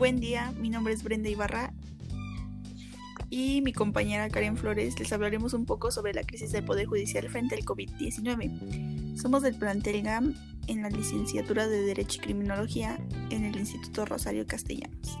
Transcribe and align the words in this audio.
Buen 0.00 0.18
día, 0.18 0.54
mi 0.58 0.70
nombre 0.70 0.94
es 0.94 1.02
Brenda 1.02 1.28
Ibarra 1.28 1.74
y 3.28 3.60
mi 3.60 3.74
compañera 3.74 4.30
Karen 4.30 4.56
Flores 4.56 4.98
les 4.98 5.12
hablaremos 5.12 5.52
un 5.52 5.66
poco 5.66 5.90
sobre 5.90 6.14
la 6.14 6.22
crisis 6.22 6.52
del 6.52 6.64
Poder 6.64 6.86
Judicial 6.86 7.28
frente 7.28 7.54
al 7.54 7.66
COVID-19. 7.66 9.18
Somos 9.20 9.42
del 9.42 9.56
plantel 9.56 10.00
GAM 10.00 10.34
en 10.68 10.80
la 10.80 10.88
licenciatura 10.88 11.68
de 11.68 11.82
Derecho 11.82 12.18
y 12.18 12.24
Criminología 12.24 12.98
en 13.28 13.44
el 13.44 13.58
Instituto 13.58 14.06
Rosario 14.06 14.46
Castellanos. 14.46 15.18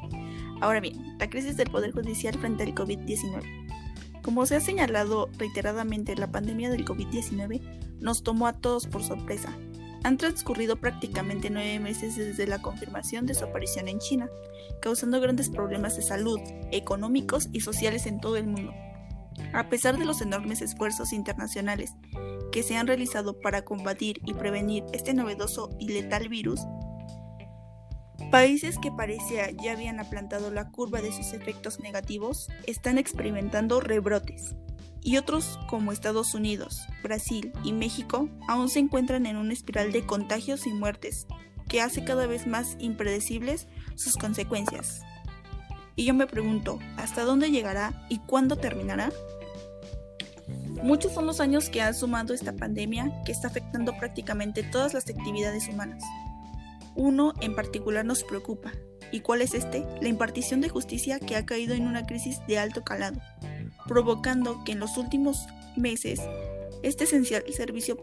Ahora 0.62 0.80
bien, 0.80 1.18
la 1.18 1.28
crisis 1.28 1.58
del 1.58 1.68
Poder 1.68 1.92
Judicial 1.92 2.38
frente 2.38 2.62
al 2.62 2.74
COVID-19. 2.74 4.22
Como 4.22 4.46
se 4.46 4.56
ha 4.56 4.60
señalado 4.60 5.28
reiteradamente, 5.36 6.16
la 6.16 6.32
pandemia 6.32 6.70
del 6.70 6.86
COVID-19 6.86 7.60
nos 8.00 8.22
tomó 8.22 8.46
a 8.46 8.54
todos 8.54 8.86
por 8.86 9.02
sorpresa. 9.02 9.54
Han 10.02 10.16
transcurrido 10.16 10.76
prácticamente 10.76 11.50
nueve 11.50 11.78
meses 11.78 12.16
desde 12.16 12.46
la 12.46 12.62
confirmación 12.62 13.26
de 13.26 13.34
su 13.34 13.44
aparición 13.44 13.88
en 13.88 13.98
China, 13.98 14.28
causando 14.80 15.20
grandes 15.20 15.50
problemas 15.50 15.96
de 15.96 16.02
salud, 16.02 16.40
económicos 16.72 17.48
y 17.52 17.60
sociales 17.60 18.06
en 18.06 18.20
todo 18.20 18.36
el 18.36 18.46
mundo. 18.46 18.72
A 19.52 19.68
pesar 19.68 19.98
de 19.98 20.04
los 20.04 20.20
enormes 20.22 20.62
esfuerzos 20.62 21.12
internacionales 21.12 21.92
que 22.52 22.62
se 22.62 22.76
han 22.76 22.86
realizado 22.86 23.38
para 23.40 23.62
combatir 23.62 24.20
y 24.24 24.34
prevenir 24.34 24.84
este 24.92 25.14
novedoso 25.14 25.70
y 25.78 25.88
letal 25.88 26.28
virus, 26.28 26.60
países 28.30 28.78
que 28.78 28.92
parecía 28.92 29.50
ya 29.50 29.72
habían 29.72 30.00
aplantado 30.00 30.50
la 30.50 30.70
curva 30.70 31.00
de 31.00 31.12
sus 31.12 31.32
efectos 31.32 31.80
negativos 31.80 32.48
están 32.66 32.98
experimentando 32.98 33.80
rebrotes, 33.80 34.54
y 35.02 35.16
otros 35.16 35.58
como 35.68 35.92
Estados 35.92 36.34
Unidos, 36.34 36.80
Brasil 37.02 37.52
y 37.64 37.72
México 37.72 38.28
aún 38.48 38.68
se 38.68 38.78
encuentran 38.78 39.26
en 39.26 39.36
una 39.36 39.52
espiral 39.52 39.92
de 39.92 40.04
contagios 40.04 40.66
y 40.66 40.72
muertes 40.72 41.26
que 41.68 41.80
hace 41.80 42.04
cada 42.04 42.26
vez 42.26 42.46
más 42.46 42.76
impredecibles 42.80 43.68
sus 43.94 44.16
consecuencias. 44.16 45.02
Y 45.96 46.04
yo 46.04 46.14
me 46.14 46.26
pregunto, 46.26 46.78
¿hasta 46.96 47.24
dónde 47.24 47.50
llegará 47.50 48.06
y 48.08 48.18
cuándo 48.18 48.56
terminará? 48.56 49.10
Muchos 50.82 51.12
son 51.12 51.26
los 51.26 51.40
años 51.40 51.68
que 51.68 51.82
ha 51.82 51.92
sumado 51.92 52.32
esta 52.32 52.54
pandemia 52.54 53.22
que 53.24 53.32
está 53.32 53.48
afectando 53.48 53.96
prácticamente 53.98 54.62
todas 54.62 54.94
las 54.94 55.08
actividades 55.08 55.68
humanas. 55.68 56.02
Uno 56.94 57.34
en 57.40 57.54
particular 57.54 58.04
nos 58.04 58.24
preocupa. 58.24 58.72
¿Y 59.12 59.20
cuál 59.20 59.42
es 59.42 59.54
este? 59.54 59.86
La 60.00 60.08
impartición 60.08 60.60
de 60.60 60.68
justicia 60.68 61.18
que 61.18 61.36
ha 61.36 61.44
caído 61.44 61.74
en 61.74 61.86
una 61.86 62.06
crisis 62.06 62.40
de 62.46 62.58
alto 62.58 62.82
calado, 62.82 63.20
provocando 63.90 64.62
que 64.62 64.70
en 64.70 64.78
los 64.78 64.96
últimos 64.96 65.48
meses 65.74 66.20
este 66.84 67.04
esencial 67.04 67.42
servicio 67.52 67.96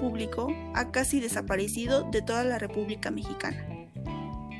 público 0.00 0.54
ha 0.74 0.92
casi 0.92 1.18
desaparecido 1.18 2.08
de 2.08 2.22
toda 2.22 2.44
la 2.44 2.60
República 2.60 3.10
Mexicana, 3.10 3.66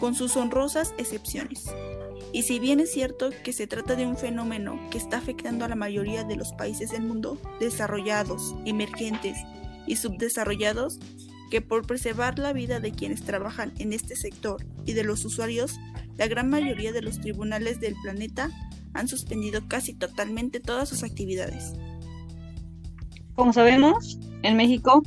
con 0.01 0.17
sus 0.17 0.37
honrosas 0.37 0.95
excepciones. 0.99 1.67
Y 2.33 2.43
si 2.43 2.59
bien 2.59 2.81
es 2.81 2.91
cierto 2.91 3.31
que 3.45 3.53
se 3.53 3.69
trata 3.69 3.95
de 3.95 4.05
un 4.05 4.17
fenómeno 4.17 4.81
que 4.91 4.99
está 4.99 5.19
afectando 5.19 5.65
a 5.65 5.69
la 5.69 5.77
mayoría 5.77 6.25
de 6.25 6.35
los 6.35 6.53
países 6.55 6.91
del 6.91 7.03
mundo, 7.03 7.41
desarrollados, 7.61 8.57
emergentes 8.65 9.39
y 9.87 9.95
subdesarrollados, 9.95 10.99
que 11.53 11.61
por 11.61 11.87
preservar 11.87 12.41
la 12.41 12.53
vida 12.53 12.81
de 12.81 12.91
quienes 12.91 13.23
trabajan 13.23 13.73
en 13.79 13.93
este 13.93 14.17
sector 14.17 14.67
y 14.85 14.95
de 14.95 15.05
los 15.05 15.25
usuarios, 15.25 15.79
la 16.17 16.27
gran 16.27 16.51
mayoría 16.51 16.91
de 16.91 17.03
los 17.03 17.21
tribunales 17.21 17.79
del 17.79 17.95
planeta 18.03 18.51
han 18.95 19.09
suspendido 19.09 19.67
casi 19.69 19.95
totalmente 19.95 20.61
todas 20.61 20.89
sus 20.89 21.03
actividades. 21.03 21.75
Como 23.35 23.53
sabemos, 23.53 24.19
en 24.43 24.57
México, 24.57 25.03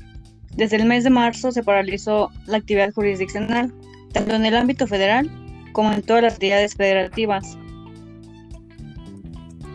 desde 0.55 0.77
el 0.77 0.85
mes 0.85 1.03
de 1.03 1.09
marzo 1.09 1.51
se 1.51 1.63
paralizó 1.63 2.29
la 2.45 2.57
actividad 2.57 2.93
jurisdiccional, 2.93 3.73
tanto 4.11 4.35
en 4.35 4.45
el 4.45 4.55
ámbito 4.55 4.87
federal 4.87 5.29
como 5.73 5.91
en 5.93 6.01
todas 6.01 6.23
las 6.23 6.33
entidades 6.33 6.75
federativas. 6.75 7.57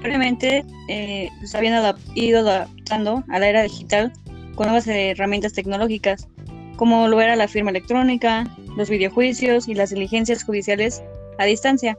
Previamente 0.01 0.65
eh, 0.89 1.31
se 1.45 1.57
habían 1.57 1.97
ido 2.15 2.41
adaptando 2.41 3.25
a 3.29 3.39
la 3.39 3.49
era 3.49 3.63
digital 3.63 4.13
con 4.55 4.67
nuevas 4.67 4.87
herramientas 4.87 5.53
tecnológicas, 5.53 6.29
como 6.77 7.09
lo 7.09 7.21
era 7.21 7.37
la 7.37 7.49
firma 7.49 7.71
electrónica, 7.71 8.45
los 8.77 8.91
videojuicios 8.91 9.69
y 9.69 9.75
las 9.75 9.91
diligencias 9.91 10.45
judiciales 10.45 11.03
a 11.39 11.45
distancia, 11.45 11.99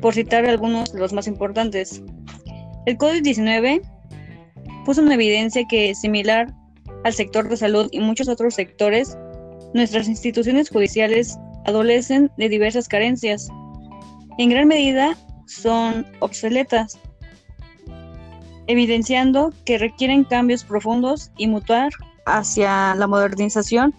por 0.00 0.14
citar 0.14 0.44
algunos 0.46 0.92
de 0.92 0.98
los 0.98 1.12
más 1.12 1.26
importantes. 1.26 2.02
El 2.86 2.98
COVID-19 2.98 3.80
puso 4.84 5.00
en 5.00 5.12
evidencia 5.12 5.64
que, 5.68 5.94
similar 5.94 6.52
al 7.04 7.12
sector 7.12 7.48
de 7.48 7.56
salud 7.56 7.88
y 7.92 8.00
muchos 8.00 8.28
otros 8.28 8.54
sectores, 8.54 9.16
nuestras 9.72 10.08
instituciones 10.08 10.70
judiciales 10.70 11.38
adolecen 11.66 12.30
de 12.36 12.48
diversas 12.48 12.88
carencias. 12.88 13.48
En 14.38 14.50
gran 14.50 14.68
medida 14.68 15.16
son 15.46 16.06
obsoletas, 16.20 16.98
evidenciando 18.66 19.52
que 19.64 19.78
requieren 19.78 20.24
cambios 20.24 20.64
profundos 20.64 21.30
y 21.36 21.46
mutar 21.46 21.92
hacia 22.26 22.94
la 22.94 23.06
modernización 23.06 23.94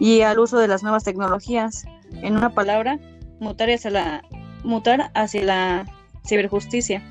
y 0.00 0.22
al 0.22 0.38
uso 0.38 0.58
de 0.58 0.68
las 0.68 0.82
nuevas 0.82 1.04
tecnologías. 1.04 1.84
En 2.22 2.36
una 2.36 2.50
palabra, 2.54 2.98
mutar 3.40 3.70
hacia 3.70 3.90
la, 3.90 4.22
mutar 4.64 5.10
hacia 5.14 5.42
la 5.42 5.86
ciberjusticia. 6.26 7.02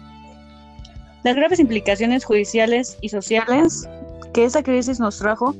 Las 1.23 1.35
graves 1.35 1.59
implicaciones 1.59 2.23
judiciales 2.23 2.97
y 3.01 3.09
sociales 3.09 3.87
que 4.33 4.45
esta 4.45 4.63
crisis 4.63 4.99
nos 4.99 5.17
trajo, 5.17 5.55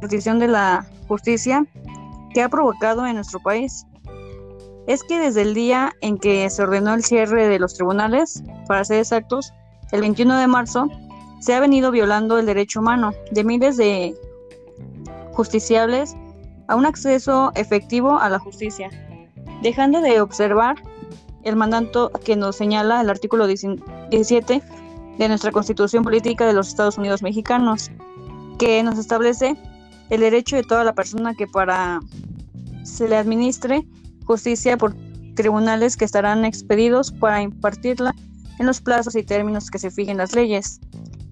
la 0.00 0.34
de 0.34 0.48
la 0.48 0.86
justicia 1.06 1.66
que 2.32 2.42
ha 2.42 2.48
provocado 2.48 3.06
en 3.06 3.16
nuestro 3.16 3.40
país, 3.40 3.86
es 4.86 5.02
que 5.04 5.20
desde 5.20 5.42
el 5.42 5.54
día 5.54 5.92
en 6.00 6.18
que 6.18 6.48
se 6.50 6.62
ordenó 6.62 6.94
el 6.94 7.04
cierre 7.04 7.46
de 7.48 7.58
los 7.58 7.74
tribunales, 7.74 8.42
para 8.66 8.84
ser 8.84 8.98
exactos, 9.00 9.52
el 9.92 10.00
21 10.00 10.38
de 10.38 10.46
marzo, 10.46 10.88
se 11.40 11.54
ha 11.54 11.60
venido 11.60 11.90
violando 11.90 12.38
el 12.38 12.46
derecho 12.46 12.80
humano 12.80 13.12
de 13.30 13.44
miles 13.44 13.76
de 13.76 14.14
justiciables 15.32 16.16
a 16.68 16.76
un 16.76 16.86
acceso 16.86 17.52
efectivo 17.54 18.18
a 18.18 18.28
la 18.28 18.38
justicia, 18.38 18.90
dejando 19.62 20.00
de 20.00 20.20
observar 20.20 20.76
el 21.44 21.56
mandato 21.56 22.10
que 22.24 22.36
nos 22.36 22.56
señala 22.56 23.00
el 23.00 23.10
artículo 23.10 23.46
17 23.46 24.62
de 25.18 25.28
nuestra 25.28 25.52
Constitución 25.52 26.02
Política 26.02 26.46
de 26.46 26.52
los 26.52 26.68
Estados 26.68 26.98
Unidos 26.98 27.22
Mexicanos, 27.22 27.90
que 28.58 28.82
nos 28.82 28.98
establece 28.98 29.56
el 30.10 30.20
derecho 30.20 30.56
de 30.56 30.62
toda 30.62 30.84
la 30.84 30.94
persona 30.94 31.34
que 31.34 31.46
para 31.46 32.00
se 32.82 33.08
le 33.08 33.16
administre 33.16 33.86
justicia 34.24 34.76
por 34.76 34.94
tribunales 35.34 35.96
que 35.96 36.04
estarán 36.04 36.44
expedidos 36.44 37.12
para 37.12 37.42
impartirla 37.42 38.14
en 38.58 38.66
los 38.66 38.80
plazos 38.80 39.14
y 39.16 39.22
términos 39.22 39.70
que 39.70 39.78
se 39.78 39.90
fijen 39.90 40.18
las 40.18 40.34
leyes, 40.34 40.80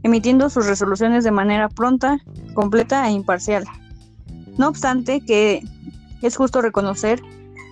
emitiendo 0.03 0.49
sus 0.49 0.67
resoluciones 0.67 1.25
de 1.25 1.31
manera 1.31 1.69
pronta, 1.69 2.19
completa 2.55 3.07
e 3.09 3.13
imparcial. 3.13 3.65
No 4.57 4.69
obstante, 4.69 5.21
que 5.21 5.63
es 6.23 6.37
justo 6.37 6.63
reconocer 6.63 7.23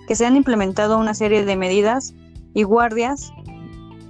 que 0.07 0.15
se 0.15 0.25
han 0.25 0.37
implementado 0.37 0.97
una 0.97 1.13
serie 1.13 1.43
de 1.43 1.55
medidas 1.57 2.13
y 2.53 2.63
guardias 2.63 3.31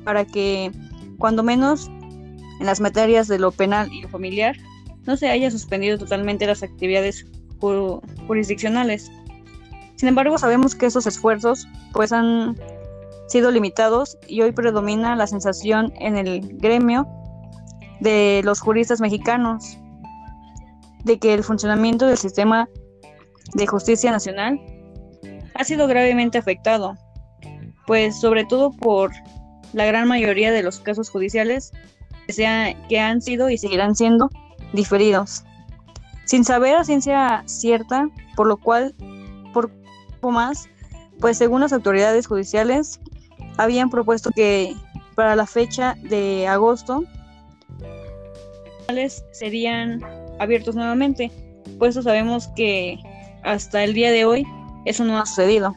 para 0.03 0.25
que, 0.25 0.71
cuando 1.17 1.43
menos 1.43 1.87
en 2.59 2.65
las 2.65 2.79
materias 2.79 3.27
de 3.27 3.39
lo 3.39 3.51
penal 3.51 3.91
y 3.91 4.01
lo 4.01 4.09
familiar, 4.09 4.55
no 5.05 5.17
se 5.17 5.29
haya 5.29 5.51
suspendido 5.51 5.97
totalmente 5.97 6.45
las 6.45 6.63
actividades 6.63 7.25
jurisdiccionales. 8.27 9.11
Sin 9.95 10.09
embargo, 10.09 10.37
sabemos 10.37 10.75
que 10.75 10.85
esos 10.85 11.07
esfuerzos 11.07 11.67
pues 11.93 12.11
han 12.11 12.55
sido 13.27 13.51
limitados 13.51 14.17
y 14.27 14.41
hoy 14.41 14.51
predomina 14.51 15.15
la 15.15 15.27
sensación 15.27 15.91
en 15.99 16.17
el 16.17 16.57
gremio 16.57 17.07
de 17.99 18.41
los 18.43 18.59
juristas 18.59 19.01
mexicanos 19.01 19.77
de 21.03 21.19
que 21.19 21.33
el 21.33 21.43
funcionamiento 21.43 22.05
del 22.07 22.17
sistema 22.17 22.69
de 23.53 23.65
justicia 23.65 24.11
nacional 24.11 24.59
ha 25.55 25.63
sido 25.63 25.87
gravemente 25.87 26.37
afectado, 26.37 26.95
pues 27.87 28.19
sobre 28.19 28.45
todo 28.45 28.71
por 28.71 29.11
la 29.73 29.85
gran 29.85 30.07
mayoría 30.07 30.51
de 30.51 30.61
los 30.61 30.79
casos 30.79 31.09
judiciales 31.09 31.71
que, 32.27 32.33
sea, 32.33 32.75
que 32.87 32.99
han 32.99 33.21
sido 33.21 33.49
y 33.49 33.57
seguirán 33.57 33.95
siendo 33.95 34.29
diferidos, 34.73 35.43
sin 36.25 36.43
saber 36.43 36.75
a 36.75 36.83
ciencia 36.83 37.43
cierta, 37.47 38.09
por 38.35 38.47
lo 38.47 38.57
cual, 38.57 38.93
por 39.53 39.71
poco 40.15 40.31
más, 40.31 40.67
pues 41.19 41.37
según 41.37 41.61
las 41.61 41.73
autoridades 41.73 42.27
judiciales, 42.27 42.99
habían 43.57 43.89
propuesto 43.89 44.29
que 44.31 44.75
para 45.15 45.35
la 45.35 45.47
fecha 45.47 45.95
de 46.03 46.47
agosto 46.47 47.03
serían 49.31 50.01
abiertos 50.39 50.75
nuevamente, 50.75 51.31
pues 51.79 51.95
sabemos 51.95 52.49
que 52.55 52.99
hasta 53.43 53.83
el 53.83 53.93
día 53.93 54.11
de 54.11 54.25
hoy 54.25 54.45
eso 54.85 55.05
no 55.05 55.17
ha 55.17 55.25
sucedido. 55.25 55.75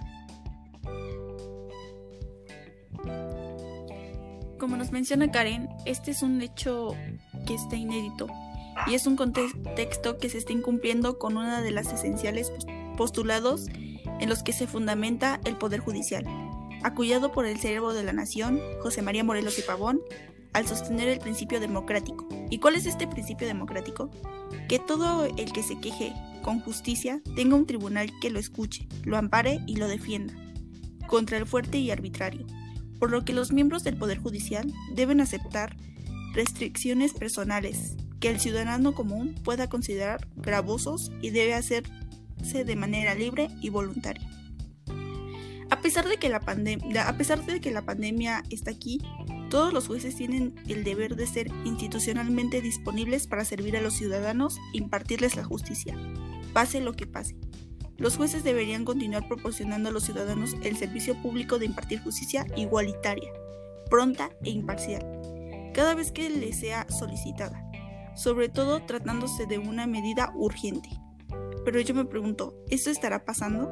Menciona 4.91 5.31
Karen, 5.31 5.69
este 5.85 6.11
es 6.11 6.23
un 6.23 6.43
hecho 6.43 6.97
que 7.47 7.55
está 7.55 7.77
inédito 7.77 8.27
y 8.87 8.95
es 8.95 9.07
un 9.07 9.17
contexto 9.17 10.19
que 10.19 10.29
se 10.29 10.39
está 10.39 10.53
incumpliendo 10.53 11.19
con 11.19 11.37
una 11.37 11.63
de 11.63 11.71
las 11.71 11.93
esenciales 11.93 12.51
postulados 12.97 13.67
en 13.69 14.29
los 14.29 14.43
que 14.43 14.53
se 14.53 14.67
fundamenta 14.67 15.41
el 15.45 15.57
Poder 15.57 15.81
Judicial, 15.81 16.27
acullado 16.83 17.31
por 17.31 17.47
el 17.47 17.59
cerebro 17.59 17.93
de 17.93 18.03
la 18.03 18.13
nación, 18.13 18.61
José 18.83 19.03
María 19.03 19.23
Morelos 19.23 19.59
y 19.59 19.63
Pavón, 19.63 20.01
al 20.53 20.67
sostener 20.67 21.09
el 21.09 21.21
principio 21.21 21.61
democrático. 21.61 22.27
¿Y 22.51 22.59
cuál 22.59 22.75
es 22.75 22.87
este 22.87 23.07
principio 23.07 23.47
democrático? 23.47 24.11
Que 24.69 24.81
todo 24.81 25.25
el 25.25 25.53
que 25.53 25.63
se 25.63 25.79
queje 25.79 26.13
con 26.43 26.61
justicia 26.61 27.23
tenga 27.37 27.55
un 27.55 27.67
tribunal 27.67 28.11
que 28.21 28.31
lo 28.31 28.41
escuche, 28.41 28.89
lo 29.05 29.17
ampare 29.17 29.61
y 29.67 29.77
lo 29.77 29.87
defienda 29.87 30.35
contra 31.07 31.39
el 31.39 31.47
fuerte 31.47 31.79
y 31.79 31.91
arbitrario, 31.91 32.47
por 33.01 33.11
lo 33.11 33.25
que 33.25 33.33
los 33.33 33.51
miembros 33.51 33.83
del 33.83 33.97
Poder 33.97 34.19
Judicial 34.19 34.73
deben 34.95 35.21
aceptar 35.21 35.75
restricciones 36.35 37.15
personales 37.15 37.97
que 38.21 38.29
el 38.29 38.39
ciudadano 38.39 38.95
común 38.95 39.35
pueda 39.43 39.69
considerar 39.69 40.29
gravosos 40.37 41.11
y 41.23 41.31
debe 41.31 41.55
hacerse 41.55 42.65
de 42.65 42.77
manera 42.77 43.15
libre 43.15 43.49
y 43.61 43.71
voluntaria. 43.71 44.29
A 45.71 45.81
pesar 45.81 46.07
de 46.07 46.19
que 46.19 46.29
la, 46.29 46.43
a 47.07 47.17
pesar 47.17 47.45
de 47.47 47.61
que 47.61 47.71
la 47.71 47.87
pandemia 47.87 48.43
está 48.51 48.71
aquí, 48.71 49.01
todos 49.49 49.73
los 49.73 49.87
jueces 49.87 50.15
tienen 50.15 50.55
el 50.69 50.85
deber 50.85 51.17
de 51.17 51.27
ser 51.27 51.51
institucionalmente 51.65 52.61
disponibles 52.61 53.27
para 53.27 53.45
servir 53.45 53.77
a 53.77 53.81
los 53.81 53.95
ciudadanos 53.95 54.59
e 54.75 54.79
impartirles 54.79 55.37
la 55.37 55.45
justicia, 55.45 55.97
pase 56.53 56.81
lo 56.81 56.93
que 56.93 57.07
pase. 57.07 57.37
Los 58.01 58.17
jueces 58.17 58.43
deberían 58.43 58.87
continuar 58.87 59.29
proporcionando 59.29 59.91
a 59.91 59.93
los 59.93 60.05
ciudadanos 60.05 60.57
el 60.63 60.75
servicio 60.79 61.21
público 61.21 61.59
de 61.59 61.67
impartir 61.67 62.03
justicia 62.03 62.47
igualitaria, 62.57 63.31
pronta 63.91 64.31
e 64.43 64.51
imparcial, 64.51 65.05
cada 65.75 65.95
vez 65.95 66.11
que 66.11 66.31
les 66.31 66.59
sea 66.59 66.87
solicitada, 66.89 67.63
sobre 68.17 68.49
todo 68.49 68.83
tratándose 68.87 69.45
de 69.45 69.59
una 69.59 69.87
medida 69.87 70.33
urgente. 70.35 70.89
Pero 71.63 71.79
yo 71.79 71.95
me 71.95 72.07
pregunto, 72.07 72.55
¿esto 72.71 72.89
estará 72.89 73.27
pasando? 73.27 73.71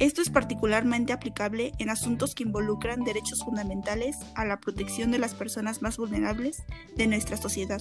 Esto 0.00 0.20
es 0.20 0.28
particularmente 0.28 1.12
aplicable 1.12 1.70
en 1.78 1.88
asuntos 1.88 2.34
que 2.34 2.42
involucran 2.42 3.04
derechos 3.04 3.44
fundamentales 3.44 4.16
a 4.34 4.44
la 4.44 4.58
protección 4.58 5.12
de 5.12 5.20
las 5.20 5.34
personas 5.34 5.82
más 5.82 5.98
vulnerables 5.98 6.64
de 6.96 7.06
nuestra 7.06 7.36
sociedad, 7.36 7.80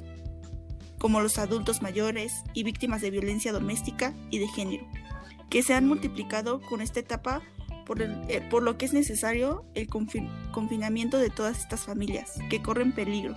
como 1.06 1.22
los 1.22 1.38
adultos 1.38 1.84
mayores 1.84 2.42
y 2.56 2.64
víctimas 2.64 3.00
de 3.00 3.12
violencia 3.12 3.52
doméstica 3.52 4.16
y 4.32 4.40
de 4.40 4.48
género, 4.48 4.88
que 5.52 5.62
se 5.62 5.76
han 5.76 5.88
multiplicado 5.88 6.62
con 6.62 6.82
esta 6.82 7.00
etapa 7.00 7.44
por, 7.86 8.02
eh, 8.02 8.50
lo 8.60 8.78
que 8.80 8.86
es 8.86 8.94
necesario 8.94 9.66
el 9.76 9.88
confinamiento 9.88 11.20
de 11.20 11.30
todas 11.30 11.60
estas 11.60 11.82
familias 11.82 12.40
que 12.50 12.60
corren 12.64 12.92
peligro. 12.92 13.36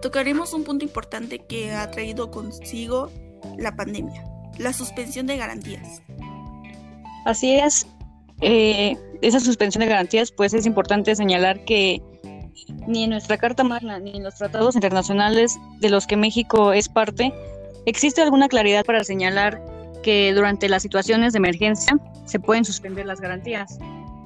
Tocaremos 0.00 0.52
un 0.52 0.62
punto 0.62 0.84
importante 0.84 1.40
que 1.40 1.72
ha 1.72 1.90
traído 1.90 2.30
consigo 2.30 3.10
la 3.58 3.74
pandemia, 3.74 4.24
la 4.58 4.72
suspensión 4.72 5.26
de 5.26 5.36
garantías. 5.36 6.02
Así 7.24 7.56
es, 7.56 7.84
eh, 8.42 8.96
esa 9.22 9.40
suspensión 9.40 9.80
de 9.80 9.88
garantías, 9.88 10.30
pues 10.30 10.54
es 10.54 10.66
importante 10.66 11.16
señalar 11.16 11.64
que 11.64 12.00
ni 12.86 13.04
en 13.04 13.10
nuestra 13.10 13.38
Carta 13.38 13.64
Magna 13.64 13.98
ni 13.98 14.16
en 14.16 14.22
los 14.22 14.34
tratados 14.36 14.74
internacionales 14.74 15.58
de 15.80 15.90
los 15.90 16.06
que 16.06 16.16
México 16.16 16.72
es 16.72 16.88
parte 16.88 17.32
existe 17.86 18.20
alguna 18.20 18.48
claridad 18.48 18.84
para 18.84 19.04
señalar 19.04 19.62
que 20.02 20.32
durante 20.34 20.68
las 20.68 20.82
situaciones 20.82 21.32
de 21.32 21.38
emergencia 21.38 21.98
se 22.26 22.38
pueden 22.38 22.64
suspender 22.64 23.06
las 23.06 23.20
garantías 23.20 23.78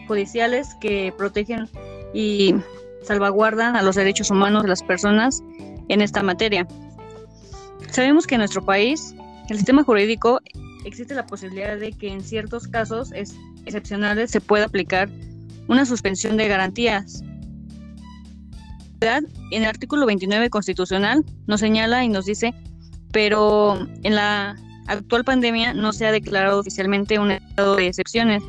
judiciales 0.09 0.75
que 0.81 1.13
protegen 1.17 1.69
y 2.13 2.55
salvaguardan 3.03 3.77
a 3.77 3.83
los 3.83 3.97
derechos 3.97 4.31
humanos 4.31 4.63
de 4.63 4.69
las 4.69 4.83
personas 4.83 5.43
en 5.89 6.01
esta 6.01 6.23
materia. 6.23 6.67
Sabemos 7.91 8.27
que 8.27 8.35
en 8.35 8.41
nuestro 8.41 8.65
país 8.65 9.15
el 9.49 9.57
sistema 9.57 9.85
jurídico 9.85 10.41
existe 10.85 11.15
la 11.15 11.27
posibilidad 11.27 11.77
de 11.77 11.93
que 11.93 12.09
en 12.09 12.23
ciertos 12.23 12.67
casos 12.69 13.13
excepcionales 13.13 14.31
se 14.31 14.41
pueda 14.41 14.67
aplicar 14.67 15.09
una 15.69 15.87
suspensión 15.87 16.37
de 16.37 16.49
garantías. 16.49 17.23
En 19.03 19.27
el 19.51 19.65
artículo 19.65 20.05
29 20.05 20.51
constitucional 20.51 21.25
nos 21.47 21.61
señala 21.61 22.05
y 22.05 22.09
nos 22.09 22.27
dice, 22.27 22.55
pero 23.13 23.79
en 24.03 24.15
la 24.15 24.57
actual 24.89 25.25
pandemia 25.25 25.73
no 25.73 25.95
se 25.95 26.07
ha 26.07 26.13
declarado 26.13 26.61
oficialmente 26.61 27.19
un 27.19 27.31
estado 27.31 27.77
de 27.77 27.87
excepciones 27.87 28.43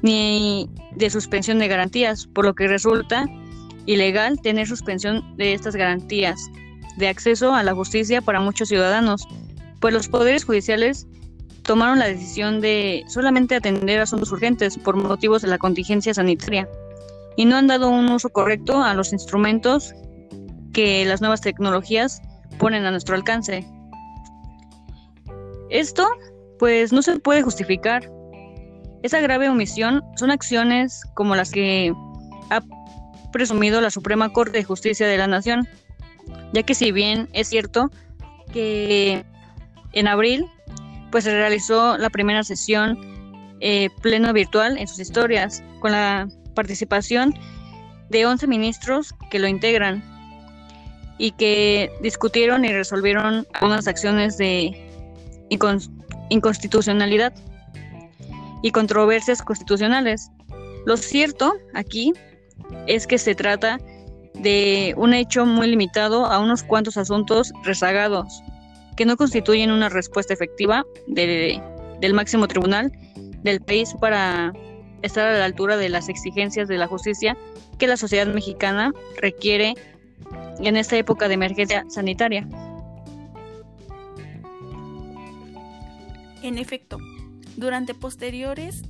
ni 0.00 0.70
de 0.92 1.10
suspensión 1.10 1.58
de 1.58 1.68
garantías, 1.68 2.26
por 2.26 2.46
lo 2.46 2.54
que 2.54 2.66
resulta 2.66 3.26
ilegal 3.84 4.40
tener 4.40 4.66
suspensión 4.66 5.36
de 5.36 5.52
estas 5.52 5.76
garantías 5.76 6.48
de 6.96 7.08
acceso 7.08 7.54
a 7.54 7.62
la 7.62 7.74
justicia 7.74 8.22
para 8.22 8.40
muchos 8.40 8.68
ciudadanos, 8.68 9.28
pues 9.80 9.92
los 9.92 10.08
poderes 10.08 10.44
judiciales 10.44 11.06
tomaron 11.62 11.98
la 11.98 12.06
decisión 12.06 12.62
de 12.62 13.04
solamente 13.06 13.54
atender 13.54 14.00
asuntos 14.00 14.32
urgentes 14.32 14.78
por 14.78 14.96
motivos 14.96 15.42
de 15.42 15.48
la 15.48 15.58
contingencia 15.58 16.14
sanitaria 16.14 16.66
y 17.38 17.44
no 17.44 17.56
han 17.56 17.68
dado 17.68 17.88
un 17.88 18.10
uso 18.10 18.30
correcto 18.30 18.82
a 18.82 18.94
los 18.94 19.12
instrumentos 19.12 19.94
que 20.72 21.04
las 21.04 21.20
nuevas 21.20 21.40
tecnologías 21.40 22.20
ponen 22.58 22.84
a 22.84 22.90
nuestro 22.90 23.14
alcance. 23.14 23.64
Esto, 25.70 26.04
pues, 26.58 26.92
no 26.92 27.00
se 27.00 27.20
puede 27.20 27.42
justificar. 27.42 28.10
Esa 29.04 29.20
grave 29.20 29.48
omisión 29.48 30.02
son 30.16 30.32
acciones 30.32 31.00
como 31.14 31.36
las 31.36 31.52
que 31.52 31.94
ha 32.50 32.60
presumido 33.30 33.80
la 33.80 33.92
Suprema 33.92 34.32
Corte 34.32 34.58
de 34.58 34.64
Justicia 34.64 35.06
de 35.06 35.18
la 35.18 35.28
Nación, 35.28 35.68
ya 36.52 36.64
que 36.64 36.74
si 36.74 36.90
bien 36.90 37.28
es 37.34 37.46
cierto 37.46 37.88
que 38.52 39.24
en 39.92 40.08
abril 40.08 40.44
pues 41.12 41.22
se 41.22 41.30
realizó 41.30 41.98
la 41.98 42.10
primera 42.10 42.42
sesión 42.42 42.98
eh, 43.60 43.90
pleno 44.02 44.32
virtual 44.32 44.76
en 44.76 44.88
sus 44.88 44.98
historias, 44.98 45.62
con 45.78 45.92
la 45.92 46.28
participación 46.58 47.38
de 48.10 48.26
11 48.26 48.48
ministros 48.48 49.14
que 49.30 49.38
lo 49.38 49.46
integran 49.46 50.02
y 51.16 51.30
que 51.30 51.88
discutieron 52.02 52.64
y 52.64 52.72
resolvieron 52.72 53.46
algunas 53.54 53.86
acciones 53.86 54.38
de 54.38 54.74
inconstitucionalidad 56.30 57.32
y 58.64 58.72
controversias 58.72 59.40
constitucionales. 59.40 60.32
Lo 60.84 60.96
cierto 60.96 61.54
aquí 61.74 62.12
es 62.88 63.06
que 63.06 63.18
se 63.18 63.36
trata 63.36 63.78
de 64.34 64.94
un 64.96 65.14
hecho 65.14 65.46
muy 65.46 65.68
limitado 65.68 66.26
a 66.26 66.40
unos 66.40 66.64
cuantos 66.64 66.96
asuntos 66.96 67.52
rezagados 67.62 68.42
que 68.96 69.06
no 69.06 69.16
constituyen 69.16 69.70
una 69.70 69.88
respuesta 69.90 70.34
efectiva 70.34 70.84
del 71.06 72.14
máximo 72.14 72.48
tribunal 72.48 72.90
del 73.44 73.60
país 73.60 73.94
para 74.00 74.52
estar 75.02 75.26
a 75.26 75.38
la 75.38 75.44
altura 75.44 75.76
de 75.76 75.88
las 75.88 76.08
exigencias 76.08 76.68
de 76.68 76.78
la 76.78 76.86
justicia 76.86 77.36
que 77.78 77.86
la 77.86 77.96
sociedad 77.96 78.26
mexicana 78.26 78.92
requiere 79.20 79.74
en 80.60 80.76
esta 80.76 80.96
época 80.96 81.28
de 81.28 81.34
emergencia 81.34 81.84
sanitaria. 81.88 82.48
En 86.42 86.58
efecto, 86.58 86.98
durante 87.56 87.94
posteriores 87.94 88.82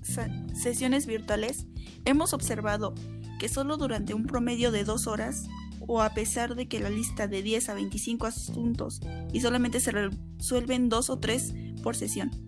sesiones 0.55 1.07
virtuales 1.07 1.67
hemos 2.05 2.33
observado 2.33 2.95
que 3.39 3.49
solo 3.49 3.77
durante 3.77 4.15
un 4.15 4.27
promedio 4.27 4.71
de 4.71 4.85
dos 4.85 5.07
horas 5.07 5.47
o 5.87 6.03
a 6.03 6.11
pesar 6.11 6.55
de 6.55 6.69
que 6.69 6.81
la 6.81 6.91
lista 6.91 7.29
de 7.29 7.43
10 7.43 7.69
a 7.69 7.75
25 7.75 8.27
asuntos 8.27 9.01
y 9.33 9.41
solamente 9.41 9.81
se 9.81 9.93
resuelven 9.93 10.89
dos 10.89 11.09
o 11.09 11.19
tres 11.19 11.55
por 11.83 11.97
sesión. 11.97 12.48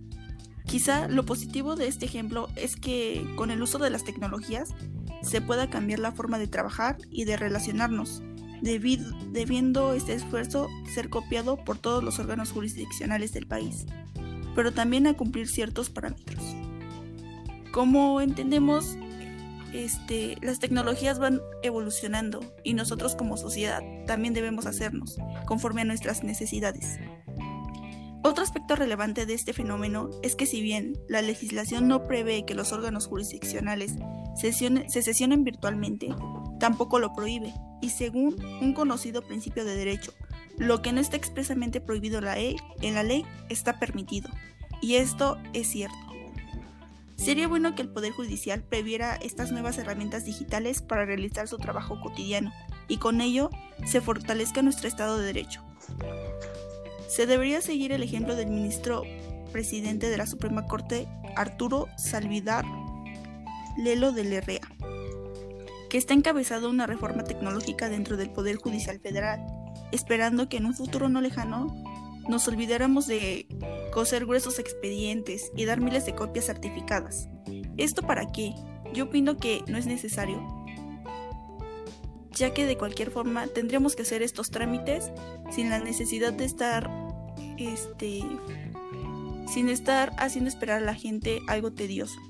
Quizá 0.70 1.08
lo 1.08 1.26
positivo 1.26 1.74
de 1.74 1.88
este 1.88 2.04
ejemplo 2.04 2.48
es 2.54 2.76
que 2.76 3.26
con 3.34 3.50
el 3.50 3.60
uso 3.60 3.78
de 3.78 3.90
las 3.90 4.04
tecnologías 4.04 4.68
se 5.20 5.40
pueda 5.40 5.68
cambiar 5.68 5.98
la 5.98 6.12
forma 6.12 6.38
de 6.38 6.46
trabajar 6.46 6.96
y 7.10 7.24
de 7.24 7.36
relacionarnos, 7.36 8.22
debiendo 8.62 9.94
este 9.94 10.12
esfuerzo 10.12 10.68
ser 10.94 11.10
copiado 11.10 11.56
por 11.56 11.76
todos 11.76 12.04
los 12.04 12.20
órganos 12.20 12.52
jurisdiccionales 12.52 13.32
del 13.32 13.48
país, 13.48 13.84
pero 14.54 14.70
también 14.70 15.08
a 15.08 15.14
cumplir 15.14 15.48
ciertos 15.48 15.90
parámetros. 15.90 16.54
Como 17.72 18.20
entendemos, 18.20 18.96
este, 19.72 20.36
las 20.40 20.60
tecnologías 20.60 21.18
van 21.18 21.40
evolucionando 21.64 22.40
y 22.62 22.74
nosotros 22.74 23.16
como 23.16 23.36
sociedad 23.36 23.82
también 24.06 24.34
debemos 24.34 24.66
hacernos 24.66 25.18
conforme 25.46 25.80
a 25.80 25.86
nuestras 25.86 26.22
necesidades. 26.22 27.00
Otro 28.22 28.44
aspecto 28.44 28.76
relevante 28.76 29.24
de 29.24 29.32
este 29.32 29.54
fenómeno 29.54 30.10
es 30.22 30.36
que 30.36 30.44
si 30.44 30.60
bien 30.60 30.98
la 31.08 31.22
legislación 31.22 31.88
no 31.88 32.06
prevé 32.06 32.44
que 32.44 32.54
los 32.54 32.72
órganos 32.72 33.06
jurisdiccionales 33.06 33.94
se 34.36 34.52
sesionen 34.52 35.44
virtualmente, 35.44 36.08
tampoco 36.58 36.98
lo 36.98 37.14
prohíbe, 37.14 37.54
y 37.80 37.90
según 37.90 38.36
un 38.60 38.74
conocido 38.74 39.22
principio 39.22 39.64
de 39.64 39.74
derecho, 39.74 40.12
lo 40.58 40.82
que 40.82 40.92
no 40.92 41.00
está 41.00 41.16
expresamente 41.16 41.80
prohibido 41.80 42.20
en 42.20 42.94
la 42.94 43.02
ley 43.02 43.24
está 43.48 43.78
permitido, 43.78 44.28
y 44.82 44.96
esto 44.96 45.38
es 45.54 45.68
cierto. 45.68 45.96
Sería 47.16 47.48
bueno 47.48 47.74
que 47.74 47.82
el 47.82 47.90
Poder 47.90 48.12
Judicial 48.12 48.62
previera 48.62 49.16
estas 49.16 49.52
nuevas 49.52 49.76
herramientas 49.78 50.24
digitales 50.24 50.80
para 50.82 51.04
realizar 51.04 51.48
su 51.48 51.58
trabajo 51.58 52.00
cotidiano 52.00 52.50
y 52.88 52.96
con 52.96 53.20
ello 53.20 53.50
se 53.84 54.00
fortalezca 54.00 54.62
nuestro 54.62 54.88
Estado 54.88 55.18
de 55.18 55.26
Derecho. 55.26 55.62
Se 57.10 57.26
debería 57.26 57.60
seguir 57.60 57.90
el 57.90 58.04
ejemplo 58.04 58.36
del 58.36 58.50
ministro 58.50 59.02
presidente 59.50 60.08
de 60.08 60.16
la 60.16 60.28
Suprema 60.28 60.66
Corte, 60.66 61.08
Arturo 61.34 61.88
Salvidar, 61.98 62.64
Lelo 63.76 64.12
del 64.12 64.40
RA, 64.40 64.60
que 65.88 65.98
está 65.98 66.14
encabezado 66.14 66.70
una 66.70 66.86
reforma 66.86 67.24
tecnológica 67.24 67.88
dentro 67.88 68.16
del 68.16 68.30
Poder 68.30 68.58
Judicial 68.58 69.00
Federal, 69.00 69.44
esperando 69.90 70.48
que 70.48 70.58
en 70.58 70.66
un 70.66 70.74
futuro 70.74 71.08
no 71.08 71.20
lejano 71.20 71.74
nos 72.28 72.46
olvidáramos 72.46 73.08
de 73.08 73.48
coser 73.92 74.24
gruesos 74.24 74.60
expedientes 74.60 75.50
y 75.56 75.64
dar 75.64 75.80
miles 75.80 76.06
de 76.06 76.14
copias 76.14 76.46
certificadas. 76.46 77.28
¿Esto 77.76 78.02
para 78.02 78.30
qué? 78.30 78.54
Yo 78.94 79.06
opino 79.06 79.36
que 79.36 79.64
no 79.66 79.78
es 79.78 79.86
necesario, 79.86 80.46
ya 82.30 82.54
que 82.54 82.66
de 82.66 82.78
cualquier 82.78 83.10
forma 83.10 83.48
tendríamos 83.48 83.96
que 83.96 84.02
hacer 84.02 84.22
estos 84.22 84.50
trámites 84.50 85.10
sin 85.50 85.70
la 85.70 85.80
necesidad 85.80 86.32
de 86.32 86.44
estar 86.44 86.99
este 87.60 88.22
sin 89.52 89.68
estar 89.68 90.12
haciendo 90.16 90.48
esperar 90.48 90.82
a 90.82 90.86
la 90.86 90.94
gente 90.94 91.40
algo 91.48 91.72
tedioso. 91.72 92.20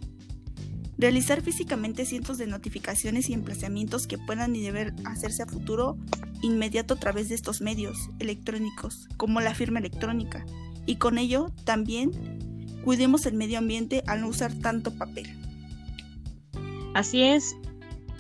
Realizar 0.96 1.42
físicamente 1.42 2.04
cientos 2.04 2.38
de 2.38 2.46
notificaciones 2.46 3.28
y 3.28 3.34
emplazamientos 3.34 4.06
que 4.06 4.18
puedan 4.18 4.54
y 4.56 4.62
deber 4.62 4.94
hacerse 5.04 5.42
a 5.42 5.46
futuro 5.46 5.96
inmediato 6.42 6.94
a 6.94 6.98
través 6.98 7.28
de 7.28 7.34
estos 7.34 7.60
medios 7.60 8.08
electrónicos, 8.18 9.08
como 9.16 9.40
la 9.40 9.54
firma 9.54 9.78
electrónica, 9.78 10.44
y 10.86 10.96
con 10.96 11.18
ello 11.18 11.52
también 11.64 12.10
cuidemos 12.84 13.26
el 13.26 13.34
medio 13.34 13.58
ambiente 13.58 14.02
al 14.06 14.22
no 14.22 14.28
usar 14.28 14.52
tanto 14.54 14.92
papel. 14.92 15.28
Así 16.94 17.22
es. 17.22 17.54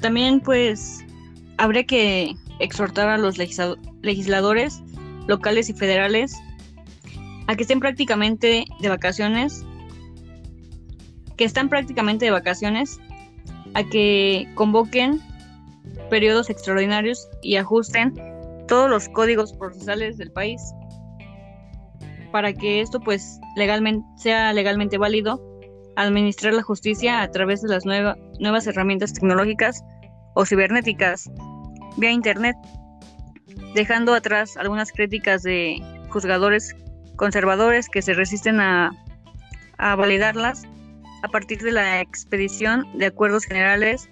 También 0.00 0.40
pues 0.40 1.00
habría 1.58 1.84
que 1.84 2.34
exhortar 2.58 3.08
a 3.08 3.18
los 3.18 3.36
legisladores 4.02 4.82
locales 5.26 5.68
y 5.68 5.72
federales 5.72 6.34
a 7.50 7.56
que 7.56 7.64
estén 7.64 7.80
prácticamente 7.80 8.64
de 8.78 8.88
vacaciones, 8.88 9.66
que 11.36 11.44
están 11.44 11.68
prácticamente 11.68 12.24
de 12.24 12.30
vacaciones, 12.30 13.00
a 13.74 13.82
que 13.82 14.48
convoquen 14.54 15.20
periodos 16.10 16.48
extraordinarios 16.48 17.28
y 17.42 17.56
ajusten 17.56 18.14
todos 18.68 18.88
los 18.88 19.08
códigos 19.08 19.52
procesales 19.52 20.16
del 20.16 20.30
país 20.30 20.62
para 22.30 22.52
que 22.52 22.80
esto 22.80 23.00
pues 23.00 23.40
legalmente 23.56 24.06
sea 24.16 24.52
legalmente 24.52 24.96
válido 24.96 25.42
administrar 25.96 26.54
la 26.54 26.62
justicia 26.62 27.20
a 27.20 27.30
través 27.32 27.62
de 27.62 27.68
las 27.68 27.84
nuevas 27.84 28.66
herramientas 28.68 29.12
tecnológicas 29.12 29.82
o 30.36 30.46
cibernéticas 30.46 31.28
vía 31.96 32.12
internet 32.12 32.54
dejando 33.74 34.14
atrás 34.14 34.56
algunas 34.56 34.92
críticas 34.92 35.42
de 35.42 35.82
juzgadores 36.10 36.76
conservadores 37.20 37.90
que 37.90 38.00
se 38.00 38.14
resisten 38.14 38.60
a, 38.60 38.92
validarlas 39.78 40.62
a 41.22 41.28
partir 41.28 41.60
de 41.60 41.70
la 41.70 42.00
expedición 42.00 42.86
de 42.98 43.06
acuerdos 43.06 43.44
generales 43.44 44.08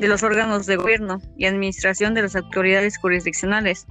de 0.00 0.08
los 0.08 0.22
órganos 0.22 0.64
de 0.64 0.76
gobierno 0.76 1.20
y 1.36 1.44
administración 1.44 2.14
de 2.14 2.22
las 2.22 2.34
autoridades 2.36 2.96
jurisdiccionales. 2.96 3.86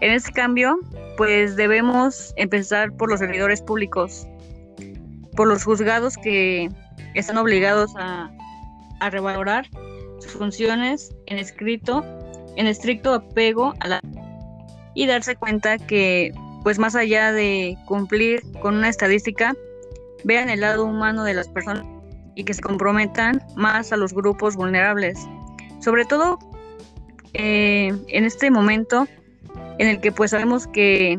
En 0.00 0.12
este 0.12 0.30
cambio, 0.32 0.78
pues 1.16 1.56
debemos 1.56 2.32
empezar 2.36 2.92
por 2.92 3.10
los 3.10 3.18
servidores 3.18 3.60
públicos, 3.60 4.28
por 5.34 5.48
los 5.48 5.64
juzgados 5.64 6.16
que 6.16 6.68
están 7.14 7.38
obligados 7.38 7.92
a, 7.96 8.30
a 9.00 9.10
revalorar 9.10 9.66
sus 10.20 10.32
funciones 10.32 11.12
en 11.26 11.38
escrito, 11.38 12.04
en 12.56 12.68
estricto 12.68 13.14
apego 13.14 13.74
a 13.80 13.88
la 13.88 14.00
y 14.94 15.06
darse 15.06 15.34
cuenta 15.34 15.76
que 15.76 16.32
pues 16.64 16.78
más 16.78 16.96
allá 16.96 17.30
de 17.30 17.78
cumplir 17.84 18.42
con 18.60 18.74
una 18.74 18.88
estadística, 18.88 19.54
vean 20.24 20.48
el 20.48 20.60
lado 20.60 20.86
humano 20.86 21.22
de 21.22 21.34
las 21.34 21.46
personas 21.48 21.86
y 22.34 22.44
que 22.44 22.54
se 22.54 22.62
comprometan 22.62 23.40
más 23.54 23.92
a 23.92 23.96
los 23.96 24.14
grupos 24.14 24.56
vulnerables. 24.56 25.20
Sobre 25.80 26.06
todo 26.06 26.38
eh, 27.34 27.92
en 28.08 28.24
este 28.24 28.50
momento 28.50 29.06
en 29.78 29.88
el 29.88 30.00
que 30.00 30.10
pues 30.10 30.30
sabemos 30.30 30.66
que 30.66 31.18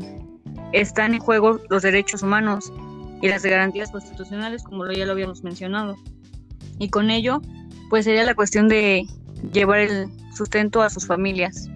están 0.74 1.14
en 1.14 1.20
juego 1.20 1.62
los 1.70 1.84
derechos 1.84 2.24
humanos 2.24 2.74
y 3.22 3.30
las 3.30 3.44
garantías 3.44 3.92
constitucionales, 3.92 4.64
como 4.64 4.92
ya 4.92 5.06
lo 5.06 5.12
habíamos 5.12 5.44
mencionado. 5.44 5.96
Y 6.80 6.90
con 6.90 7.12
ello, 7.12 7.42
pues 7.90 8.06
sería 8.06 8.24
la 8.24 8.34
cuestión 8.34 8.68
de 8.68 9.06
llevar 9.54 9.80
el 9.80 10.08
sustento 10.36 10.82
a 10.82 10.90
sus 10.90 11.06
familias. 11.06 11.70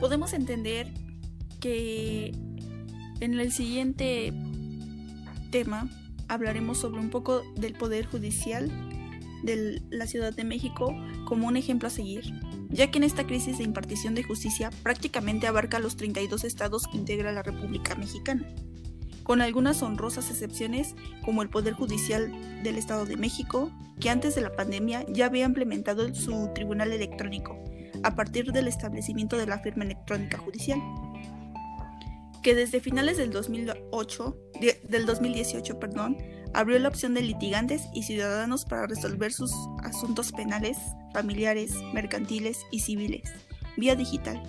Podemos 0.00 0.32
entender 0.32 0.92
que 1.60 2.32
en 3.20 3.38
el 3.38 3.52
siguiente 3.52 4.32
tema 5.50 5.88
hablaremos 6.28 6.78
sobre 6.78 7.00
un 7.00 7.10
poco 7.10 7.42
del 7.56 7.74
Poder 7.74 8.06
Judicial 8.06 8.70
de 9.42 9.82
la 9.90 10.06
Ciudad 10.06 10.34
de 10.34 10.44
México 10.44 10.94
como 11.26 11.46
un 11.46 11.56
ejemplo 11.56 11.88
a 11.88 11.90
seguir, 11.90 12.24
ya 12.70 12.90
que 12.90 12.98
en 12.98 13.04
esta 13.04 13.26
crisis 13.26 13.58
de 13.58 13.64
impartición 13.64 14.14
de 14.14 14.22
justicia 14.22 14.70
prácticamente 14.82 15.46
abarca 15.46 15.78
los 15.78 15.96
32 15.96 16.44
estados 16.44 16.86
que 16.86 16.96
integra 16.96 17.32
la 17.32 17.42
República 17.42 17.94
Mexicana, 17.94 18.46
con 19.22 19.42
algunas 19.42 19.82
honrosas 19.82 20.30
excepciones 20.30 20.94
como 21.24 21.42
el 21.42 21.50
Poder 21.50 21.74
Judicial 21.74 22.32
del 22.62 22.76
Estado 22.76 23.06
de 23.06 23.16
México, 23.16 23.70
que 24.00 24.10
antes 24.10 24.34
de 24.34 24.40
la 24.40 24.56
pandemia 24.56 25.04
ya 25.08 25.26
había 25.26 25.44
implementado 25.44 26.14
su 26.14 26.50
tribunal 26.54 26.92
electrónico, 26.92 27.58
a 28.04 28.14
partir 28.14 28.52
del 28.52 28.68
establecimiento 28.68 29.36
de 29.36 29.46
la 29.46 29.58
firma 29.58 29.84
electrónica 29.84 30.38
judicial, 30.38 30.78
que 32.42 32.54
desde 32.54 32.80
finales 32.80 33.16
del 33.16 33.30
2008, 33.30 34.36
del 34.88 35.06
2018, 35.06 35.80
perdón, 35.80 36.18
abrió 36.52 36.78
la 36.78 36.88
opción 36.88 37.14
de 37.14 37.22
litigantes 37.22 37.88
y 37.94 38.02
ciudadanos 38.02 38.66
para 38.66 38.86
resolver 38.86 39.32
sus 39.32 39.50
asuntos 39.82 40.30
penales, 40.32 40.76
familiares, 41.12 41.74
mercantiles 41.94 42.66
y 42.70 42.80
civiles 42.80 43.32
vía 43.76 43.96
digital. 43.96 44.40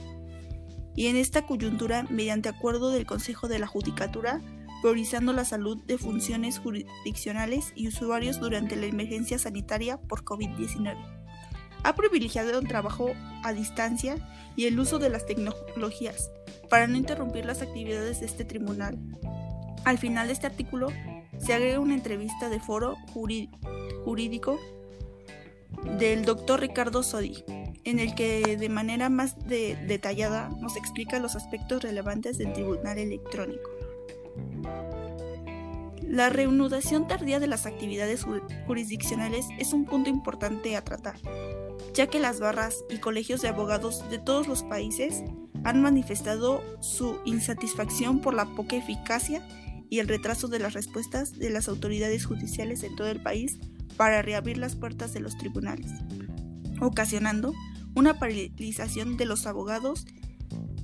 Y 0.95 1.07
en 1.07 1.15
esta 1.15 1.45
coyuntura, 1.45 2.03
mediante 2.09 2.49
acuerdo 2.49 2.91
del 2.91 3.05
Consejo 3.05 3.47
de 3.47 3.57
la 3.57 3.67
Judicatura, 3.67 4.41
priorizando 4.81 5.33
la 5.33 5.45
salud 5.45 5.81
de 5.85 5.97
funciones 5.97 6.59
jurisdiccionales 6.59 7.71
y 7.75 7.87
usuarios 7.87 8.39
durante 8.39 8.75
la 8.75 8.85
emergencia 8.85 9.39
sanitaria 9.39 9.97
por 9.97 10.23
COVID-19 10.23 11.24
ha 11.85 11.93
privilegiado 11.93 12.57
el 12.57 12.67
trabajo 12.67 13.11
a 13.43 13.53
distancia 13.53 14.17
y 14.55 14.65
el 14.65 14.79
uso 14.79 14.97
de 14.97 15.09
las 15.09 15.27
tecnologías 15.27 16.31
para 16.67 16.87
no 16.87 16.97
interrumpir 16.97 17.45
las 17.45 17.61
actividades 17.61 18.19
de 18.19 18.25
este 18.25 18.43
tribunal. 18.43 18.97
Al 19.83 19.99
final 19.99 20.25
de 20.25 20.33
este 20.33 20.47
artículo 20.47 20.87
se 21.37 21.53
agrega 21.53 21.79
una 21.79 21.93
entrevista 21.93 22.49
de 22.49 22.59
foro 22.59 22.95
jurídico 23.13 24.59
del 25.99 26.25
doctor 26.25 26.61
Ricardo 26.61 27.03
Sodi, 27.03 27.43
en 27.83 27.99
el 27.99 28.15
que 28.15 28.57
de 28.57 28.69
manera 28.69 29.09
más 29.09 29.35
detallada 29.47 30.49
nos 30.59 30.77
explica 30.77 31.19
los 31.19 31.35
aspectos 31.35 31.83
relevantes 31.83 32.39
del 32.39 32.51
tribunal 32.53 32.97
electrónico. 32.97 33.69
La 36.01 36.29
reanudación 36.29 37.07
tardía 37.07 37.39
de 37.39 37.47
las 37.47 37.67
actividades 37.67 38.25
jurisdiccionales 38.65 39.45
es 39.59 39.71
un 39.73 39.85
punto 39.85 40.09
importante 40.09 40.75
a 40.75 40.83
tratar, 40.83 41.17
ya 41.93 42.07
que 42.07 42.19
las 42.19 42.39
barras 42.39 42.83
y 42.89 42.97
colegios 42.97 43.41
de 43.41 43.47
abogados 43.47 44.07
de 44.09 44.19
todos 44.19 44.47
los 44.47 44.63
países 44.63 45.23
han 45.63 45.81
manifestado 45.81 46.63
su 46.81 47.19
insatisfacción 47.25 48.21
por 48.21 48.33
la 48.33 48.45
poca 48.45 48.75
eficacia 48.75 49.45
y 49.89 49.99
el 49.99 50.07
retraso 50.07 50.47
de 50.47 50.59
las 50.59 50.73
respuestas 50.73 51.37
de 51.37 51.49
las 51.49 51.67
autoridades 51.67 52.25
judiciales 52.25 52.83
en 52.83 52.95
todo 52.95 53.07
el 53.07 53.21
país 53.21 53.59
para 53.97 54.21
reabrir 54.21 54.57
las 54.57 54.75
puertas 54.75 55.13
de 55.13 55.21
los 55.21 55.37
tribunales, 55.37 55.91
ocasionando 56.81 57.53
una 57.95 58.19
paralización 58.19 59.17
de 59.17 59.25
los 59.25 59.47
abogados 59.47 60.05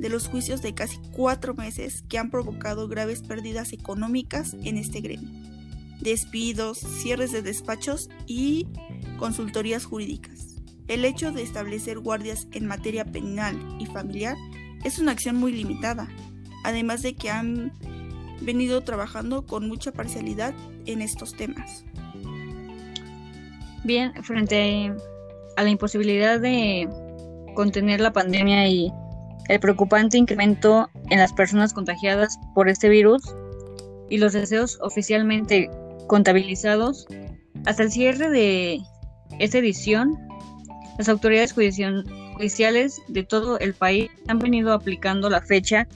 de 0.02 0.10
los 0.10 0.28
juicios 0.28 0.62
de 0.62 0.74
casi 0.74 0.98
cuatro 1.12 1.54
meses 1.54 2.04
que 2.10 2.18
han 2.18 2.32
provocado 2.32 2.88
graves 2.88 3.22
pérdidas 3.22 3.72
económicas 3.72 4.56
en 4.64 4.78
este 4.78 5.00
gremio, 5.00 5.30
despidos, 6.00 6.80
cierres 6.80 7.32
de 7.32 7.44
despachos 7.44 8.10
y 8.26 8.68
consultorías 9.20 9.86
jurídicas. 9.86 10.41
El 10.92 11.06
hecho 11.06 11.32
de 11.32 11.42
establecer 11.42 12.00
guardias 12.00 12.50
en 12.52 12.68
materia 12.68 13.06
penal 13.06 13.56
y 13.80 13.86
familiar 13.86 14.36
es 14.84 15.00
una 15.00 15.14
acción 15.14 15.38
muy 15.38 15.54
limitada, 15.54 16.10
además 16.66 17.02
de 17.02 17.16
que 17.16 17.30
han 17.30 17.72
venido 18.42 18.82
trabajando 18.82 19.46
con 19.46 19.70
mucha 19.70 19.94
parcialidad 19.94 20.54
en 20.86 21.02
estos 21.02 21.34
temas. 21.34 21.86
Bien, 23.86 24.12
frente 24.22 24.94
a 25.56 25.64
la 25.64 25.70
imposibilidad 25.70 26.42
de 26.42 26.90
contener 27.56 28.02
la 28.02 28.12
pandemia 28.12 28.68
y 28.68 28.92
el 29.48 29.62
preocupante 29.62 30.18
incremento 30.18 30.90
en 31.10 31.20
las 31.20 31.32
personas 31.32 31.72
contagiadas 31.72 32.38
por 32.54 32.68
este 32.68 32.90
virus 32.90 33.34
y 34.10 34.18
los 34.18 34.34
deseos 34.34 34.78
oficialmente 34.82 35.72
contabilizados, 36.08 37.08
hasta 37.66 37.84
el 37.84 37.92
cierre 37.94 38.30
de 38.30 38.82
esta 39.40 39.60
edición 39.60 40.31
las 40.98 41.10
autoridades 41.10 41.54
judiciales 41.54 43.02
de 43.08 43.24
todo 43.24 43.60
el 43.60 43.74
país 43.74 44.10
han 44.28 44.40
venido 44.40 44.74
aplicando 44.74 45.30
la 45.30 45.42
fecha 45.42 45.88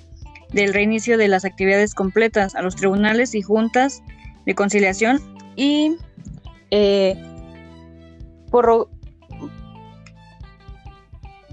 del 0.52 0.74
reinicio 0.74 1.18
de 1.18 1.28
las 1.28 1.46
actividades 1.46 1.94
completas 1.94 2.56
a 2.56 2.62
los 2.62 2.75
tribunales 2.75 3.36
y 3.36 3.42
juntas 3.42 4.02
de 4.46 4.56
conciliación 4.56 5.20
y 5.56 5.98
eh, 6.72 7.16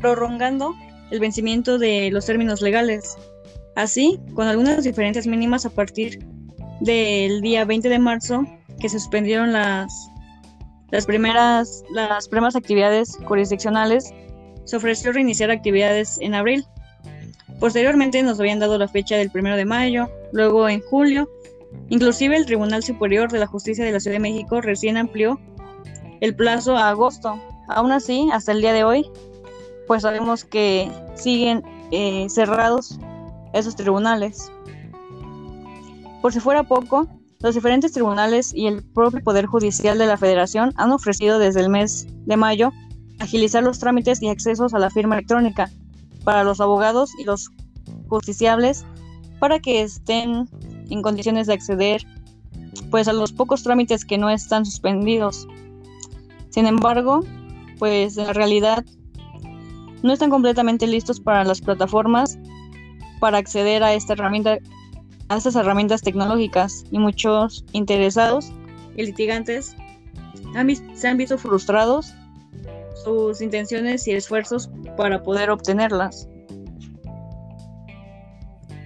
prorrogando 0.00 0.74
el 1.10 1.20
vencimiento 1.20 1.78
de 1.78 2.10
los 2.10 2.26
términos 2.26 2.62
legales. 2.62 3.16
Así, 3.74 4.20
con 4.34 4.48
algunas 4.48 4.84
diferencias 4.84 5.26
mínimas 5.26 5.64
a 5.64 5.70
partir 5.70 6.24
del 6.80 7.40
día 7.40 7.64
20 7.64 7.88
de 7.88 7.98
marzo, 7.98 8.44
que 8.80 8.88
se 8.88 8.98
suspendieron 8.98 9.52
las, 9.52 10.10
las, 10.92 11.06
primeras, 11.06 11.82
las 11.90 12.28
primeras 12.28 12.54
actividades 12.54 13.18
jurisdiccionales, 13.24 14.12
se 14.64 14.76
ofreció 14.76 15.10
reiniciar 15.10 15.50
actividades 15.50 16.18
en 16.20 16.34
abril. 16.34 16.64
Posteriormente 17.58 18.22
nos 18.22 18.38
habían 18.38 18.60
dado 18.60 18.76
la 18.78 18.86
fecha 18.86 19.16
del 19.16 19.30
1 19.34 19.56
de 19.56 19.64
mayo, 19.64 20.08
luego 20.32 20.68
en 20.68 20.80
julio. 20.82 21.28
Inclusive 21.88 22.36
el 22.36 22.44
Tribunal 22.44 22.82
Superior 22.82 23.32
de 23.32 23.38
la 23.38 23.46
Justicia 23.46 23.84
de 23.84 23.92
la 23.92 24.00
Ciudad 24.00 24.16
de 24.16 24.20
México 24.20 24.60
recién 24.60 24.98
amplió 24.98 25.40
el 26.20 26.36
plazo 26.36 26.76
a 26.76 26.90
agosto. 26.90 27.40
Aún 27.68 27.90
así, 27.90 28.28
hasta 28.30 28.52
el 28.52 28.60
día 28.60 28.74
de 28.74 28.84
hoy, 28.84 29.10
pues 29.86 30.02
sabemos 30.02 30.44
que 30.44 30.90
siguen 31.14 31.62
eh, 31.90 32.26
cerrados 32.28 32.98
esos 33.54 33.76
tribunales. 33.76 34.52
Por 36.20 36.34
si 36.34 36.40
fuera 36.40 36.64
poco, 36.64 37.08
los 37.42 37.54
diferentes 37.54 37.92
tribunales 37.92 38.52
y 38.54 38.66
el 38.66 38.82
propio 38.82 39.22
Poder 39.22 39.46
Judicial 39.46 39.98
de 39.98 40.06
la 40.06 40.16
Federación 40.16 40.72
han 40.76 40.92
ofrecido 40.92 41.38
desde 41.38 41.60
el 41.60 41.68
mes 41.68 42.06
de 42.24 42.36
mayo 42.36 42.72
agilizar 43.18 43.62
los 43.62 43.78
trámites 43.78 44.22
y 44.22 44.28
accesos 44.28 44.74
a 44.74 44.78
la 44.78 44.90
firma 44.90 45.16
electrónica 45.16 45.70
para 46.24 46.44
los 46.44 46.60
abogados 46.60 47.10
y 47.18 47.24
los 47.24 47.50
justiciables 48.08 48.84
para 49.40 49.58
que 49.58 49.82
estén 49.82 50.48
en 50.88 51.02
condiciones 51.02 51.48
de 51.48 51.54
acceder 51.54 52.02
pues 52.90 53.08
a 53.08 53.12
los 53.12 53.32
pocos 53.32 53.62
trámites 53.62 54.04
que 54.04 54.18
no 54.18 54.30
están 54.30 54.64
suspendidos. 54.64 55.48
Sin 56.50 56.66
embargo, 56.66 57.24
pues 57.78 58.16
en 58.18 58.26
la 58.26 58.32
realidad 58.32 58.84
no 60.02 60.12
están 60.12 60.30
completamente 60.30 60.86
listos 60.86 61.20
para 61.20 61.44
las 61.44 61.60
plataformas 61.60 62.38
para 63.18 63.38
acceder 63.38 63.82
a 63.82 63.94
esta 63.94 64.12
herramienta 64.12 64.58
a 65.32 65.38
estas 65.38 65.56
herramientas 65.56 66.02
tecnológicas 66.02 66.84
y 66.90 66.98
muchos 66.98 67.64
interesados 67.72 68.52
y 68.96 69.04
litigantes 69.04 69.74
se 70.94 71.08
han 71.08 71.16
visto 71.16 71.38
frustrados 71.38 72.14
sus 73.02 73.40
intenciones 73.40 74.06
y 74.06 74.12
esfuerzos 74.12 74.70
para 74.96 75.22
poder 75.22 75.50
obtenerlas. 75.50 76.28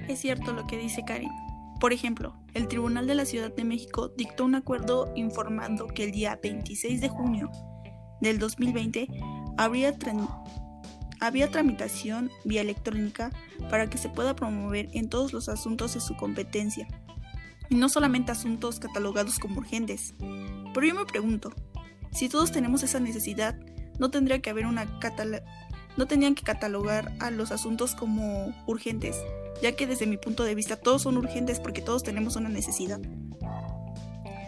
Es 0.09 0.21
cierto 0.21 0.53
lo 0.53 0.67
que 0.69 0.79
dice 0.79 1.03
Karin. 1.05 1.33
Por 1.81 1.93
ejemplo, 1.93 2.35
el 2.55 2.69
Tribunal 2.69 3.09
de 3.09 3.17
la 3.17 3.25
Ciudad 3.25 3.53
de 3.53 3.65
México 3.65 4.09
dictó 4.17 4.45
un 4.45 4.55
acuerdo 4.55 5.13
informando 5.17 5.89
que 5.89 6.05
el 6.05 6.13
día 6.13 6.39
26 6.41 7.01
de 7.01 7.09
junio 7.09 7.51
del 8.21 8.39
2020 8.39 9.09
habría, 9.59 9.93
había 11.21 11.51
tramitación 11.51 12.31
vía 12.45 12.61
electrónica 12.61 13.31
para 13.71 13.89
que 13.89 13.99
se 13.99 14.09
pueda 14.09 14.37
promover 14.37 14.89
en 14.93 15.09
todos 15.09 15.33
los 15.33 15.49
asuntos 15.49 15.95
de 15.95 16.01
su 16.01 16.17
competencia, 16.17 16.87
y 17.69 17.75
no 17.75 17.89
solamente 17.89 18.33
asuntos 18.33 18.79
catalogados 18.79 19.39
como 19.39 19.59
urgentes. 19.59 20.15
Pero 20.73 20.87
yo 20.87 20.95
me 20.95 21.07
pregunto, 21.07 21.53
si 22.13 22.29
todos 22.29 22.53
tenemos 22.53 22.83
esa 22.83 23.01
necesidad, 23.01 23.59
no 23.99 24.11
tendría 24.11 24.41
que 24.41 24.51
haber 24.51 24.67
una 24.67 24.87
no 25.97 26.07
tenían 26.07 26.35
que 26.35 26.43
catalogar 26.43 27.13
a 27.21 27.31
los 27.31 27.53
asuntos 27.53 27.95
como 27.95 28.55
urgentes, 28.67 29.17
ya 29.63 29.73
que 29.73 29.87
desde 29.87 30.07
mi 30.07 30.19
punto 30.19 30.45
de 30.45 30.55
vista 30.55 30.77
todos 30.77 31.03
son 31.03 31.17
urgentes 31.17 31.59
porque 31.59 31.81
todos 31.81 32.03
tenemos 32.03 32.37
una 32.37 32.51
necesidad. 32.51 33.01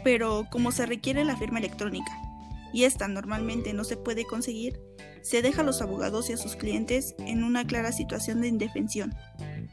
Pero 0.04 0.46
como 0.50 0.70
se 0.70 0.84
requiere 0.84 1.24
la 1.24 1.36
firma 1.36 1.58
electrónica 1.58 2.27
y 2.72 2.84
esta 2.84 3.08
normalmente 3.08 3.72
no 3.72 3.84
se 3.84 3.96
puede 3.96 4.24
conseguir, 4.24 4.80
se 5.22 5.42
deja 5.42 5.62
a 5.62 5.64
los 5.64 5.82
abogados 5.82 6.30
y 6.30 6.32
a 6.32 6.36
sus 6.36 6.56
clientes 6.56 7.14
en 7.18 7.44
una 7.44 7.66
clara 7.66 7.92
situación 7.92 8.40
de 8.40 8.48
indefensión, 8.48 9.14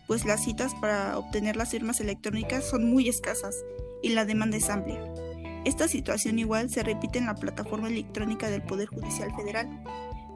pues 0.08 0.26
las 0.26 0.44
citas 0.44 0.74
para 0.76 1.18
obtener 1.18 1.56
las 1.56 1.70
firmas 1.70 2.00
electrónicas 2.00 2.66
son 2.66 2.90
muy 2.90 3.10
escasas 3.10 3.56
y 4.02 4.10
la 4.10 4.26
demanda 4.26 4.58
es 4.58 4.70
amplia. 4.70 5.02
Esta 5.66 5.88
situación 5.88 6.38
igual 6.38 6.70
se 6.70 6.84
repite 6.84 7.18
en 7.18 7.26
la 7.26 7.36
plataforma 7.36 7.88
electrónica 7.88 8.50
del 8.50 8.62
Poder 8.62 8.88
Judicial 8.88 9.36
Federal. 9.36 9.68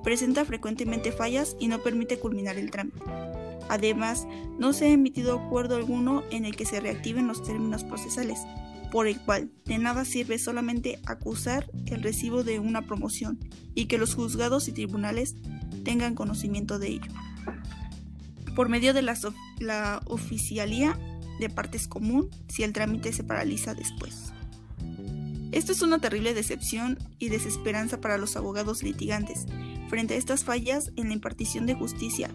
Presenta 0.03 0.43
frecuentemente 0.43 1.11
fallas 1.11 1.55
y 1.59 1.67
no 1.67 1.79
permite 1.79 2.17
culminar 2.17 2.57
el 2.57 2.71
trámite. 2.71 3.03
Además, 3.69 4.27
no 4.57 4.73
se 4.73 4.85
ha 4.85 4.89
emitido 4.89 5.37
acuerdo 5.37 5.75
alguno 5.75 6.23
en 6.31 6.45
el 6.45 6.55
que 6.55 6.65
se 6.65 6.79
reactiven 6.79 7.27
los 7.27 7.43
términos 7.43 7.83
procesales, 7.83 8.39
por 8.91 9.07
el 9.07 9.19
cual 9.19 9.51
de 9.65 9.77
nada 9.77 10.05
sirve 10.05 10.39
solamente 10.39 10.99
acusar 11.05 11.69
el 11.85 12.01
recibo 12.01 12.43
de 12.43 12.59
una 12.59 12.81
promoción 12.81 13.39
y 13.75 13.85
que 13.85 13.97
los 13.97 14.15
juzgados 14.15 14.67
y 14.67 14.71
tribunales 14.71 15.35
tengan 15.83 16.15
conocimiento 16.15 16.79
de 16.79 16.87
ello. 16.87 17.11
Por 18.55 18.69
medio 18.69 18.93
de 18.93 19.01
la, 19.01 19.17
la 19.59 20.01
oficialía 20.05 20.97
de 21.39 21.49
partes 21.49 21.87
común 21.87 22.29
si 22.47 22.63
el 22.63 22.73
trámite 22.73 23.13
se 23.13 23.23
paraliza 23.23 23.73
después. 23.73 24.33
Esto 25.51 25.71
es 25.71 25.81
una 25.81 25.99
terrible 25.99 26.33
decepción 26.33 26.99
y 27.17 27.29
desesperanza 27.29 27.99
para 28.01 28.17
los 28.17 28.35
abogados 28.35 28.83
litigantes 28.83 29.45
frente 29.89 30.13
a 30.13 30.17
estas 30.17 30.43
fallas 30.43 30.91
en 30.95 31.07
la 31.07 31.15
impartición 31.15 31.65
de 31.65 31.73
justicia, 31.73 32.29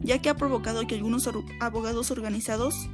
ya 0.00 0.20
que 0.20 0.28
ha 0.28 0.36
provocado 0.36 0.86
que 0.86 0.94
algunos 0.94 1.28
abogados 1.60 2.12
organizados 2.12 2.88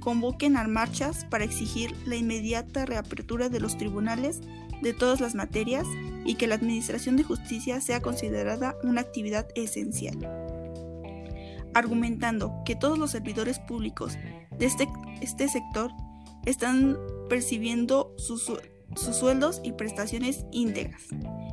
convoquen 0.00 0.56
a 0.56 0.66
marchas 0.66 1.24
para 1.26 1.44
exigir 1.44 1.94
la 2.06 2.16
inmediata 2.16 2.86
reapertura 2.86 3.48
de 3.48 3.60
los 3.60 3.76
tribunales 3.76 4.40
de 4.82 4.92
todas 4.94 5.20
las 5.20 5.34
materias 5.34 5.86
y 6.24 6.34
que 6.34 6.46
la 6.46 6.56
Administración 6.56 7.16
de 7.16 7.24
Justicia 7.24 7.80
sea 7.80 8.00
considerada 8.00 8.76
una 8.82 9.00
actividad 9.00 9.46
esencial. 9.54 10.18
Argumentando 11.74 12.62
que 12.64 12.76
todos 12.76 12.98
los 12.98 13.12
servidores 13.12 13.58
públicos 13.58 14.18
de 14.58 14.66
este, 14.66 14.88
este 15.20 15.48
sector 15.48 15.92
están 16.44 16.98
percibiendo 17.28 18.14
sus, 18.16 18.50
sueldos 18.94 19.60
y 19.62 19.72
prestaciones 19.72 20.44
íntegras, 20.50 21.02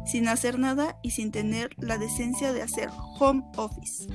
sin 0.05 0.27
hacer 0.27 0.57
nada 0.57 0.97
y 1.03 1.11
sin 1.11 1.31
tener 1.31 1.69
la 1.77 1.97
decencia 1.97 2.51
de 2.51 2.61
hacer 2.61 2.89
home 3.19 3.43
office. 3.57 4.07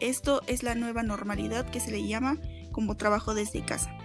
Esto 0.00 0.42
es 0.48 0.62
la 0.62 0.74
nueva 0.74 1.04
normalidad 1.04 1.70
que 1.70 1.78
se 1.78 1.92
le 1.92 2.06
llama 2.06 2.38
como 2.72 2.96
trabajo 2.96 3.34
desde 3.34 3.64
casa. 3.64 3.96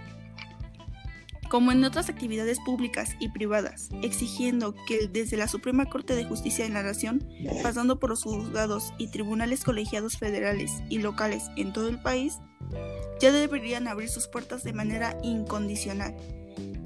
Como 1.48 1.72
en 1.72 1.82
otras 1.82 2.10
actividades 2.10 2.60
públicas 2.60 3.16
y 3.18 3.30
privadas, 3.30 3.88
exigiendo 4.02 4.74
que 4.86 5.08
desde 5.08 5.38
la 5.38 5.48
Suprema 5.48 5.86
Corte 5.86 6.14
de 6.14 6.26
Justicia 6.26 6.64
de 6.64 6.70
la 6.70 6.82
Nación, 6.82 7.26
pasando 7.62 7.98
por 7.98 8.10
los 8.10 8.22
juzgados 8.22 8.92
y 8.98 9.08
tribunales 9.08 9.64
colegiados 9.64 10.18
federales 10.18 10.70
y 10.90 10.98
locales 10.98 11.44
en 11.56 11.72
todo 11.72 11.88
el 11.88 12.02
país, 12.02 12.38
ya 13.18 13.32
deberían 13.32 13.88
abrir 13.88 14.10
sus 14.10 14.28
puertas 14.28 14.62
de 14.62 14.74
manera 14.74 15.16
incondicional, 15.22 16.14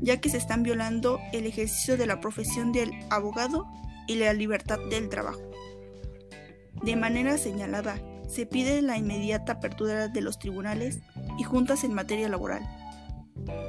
ya 0.01 0.21
que 0.21 0.31
se 0.31 0.37
están 0.37 0.63
violando 0.63 1.19
el 1.33 1.47
ejercicio 1.47 1.97
de 1.97 2.07
la 2.07 2.21
profesión 2.21 2.71
del 2.71 2.93
abogado 3.11 3.67
y 4.07 4.15
la 4.15 4.33
libertad 4.33 4.79
del 4.91 5.09
trabajo. 5.09 5.41
De 6.83 6.97
manera 6.97 7.37
señalada, 7.37 8.01
se 8.29 8.47
pide 8.47 8.83
la 8.83 8.97
inmediata 8.97 9.55
apertura 9.55 10.09
de 10.09 10.21
los 10.21 10.39
tribunales 10.39 11.01
y 11.39 11.43
juntas 11.43 11.85
en 11.85 11.95
materia 11.95 12.29
laboral, 12.29 12.63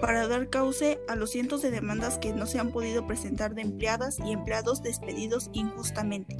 para 0.02 0.28
dar 0.28 0.50
cauce 0.50 1.00
a 1.08 1.16
los 1.16 1.32
cientos 1.32 1.62
de 1.62 1.72
demandas 1.72 2.18
que 2.18 2.34
no 2.34 2.46
se 2.46 2.60
han 2.60 2.72
podido 2.72 3.08
presentar 3.08 3.56
de 3.56 3.62
empleadas 3.62 4.20
y 4.20 4.32
empleados 4.32 4.84
despedidos 4.84 5.50
injustamente, 5.54 6.38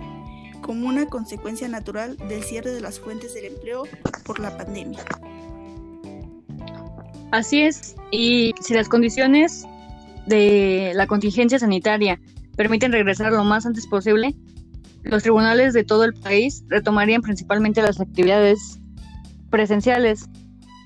como 0.62 0.88
una 0.88 1.08
consecuencia 1.08 1.68
natural 1.68 2.18
del 2.18 2.44
cierre 2.44 2.72
de 2.72 2.82
las 2.82 3.00
fuentes 3.00 3.34
del 3.34 3.46
empleo 3.46 3.84
por 4.26 4.40
la 4.40 4.58
pandemia. 4.58 5.04
Así 7.32 7.62
es, 7.62 7.96
y 8.12 8.54
si 8.62 8.74
las 8.74 8.88
condiciones 8.88 9.66
de 10.28 10.92
la 10.94 11.08
contingencia 11.08 11.58
sanitaria 11.58 12.20
permiten 12.56 12.92
regresar 12.92 13.32
lo 13.32 13.44
más 13.44 13.66
antes 13.66 13.88
posible, 13.88 14.36
los 15.04 15.24
tribunales 15.24 15.74
de 15.74 15.84
todo 15.84 16.04
el 16.04 16.14
país 16.14 16.64
retomarían 16.70 17.22
principalmente 17.22 17.82
las 17.82 18.00
actividades 18.00 18.80
presenciales, 19.50 20.30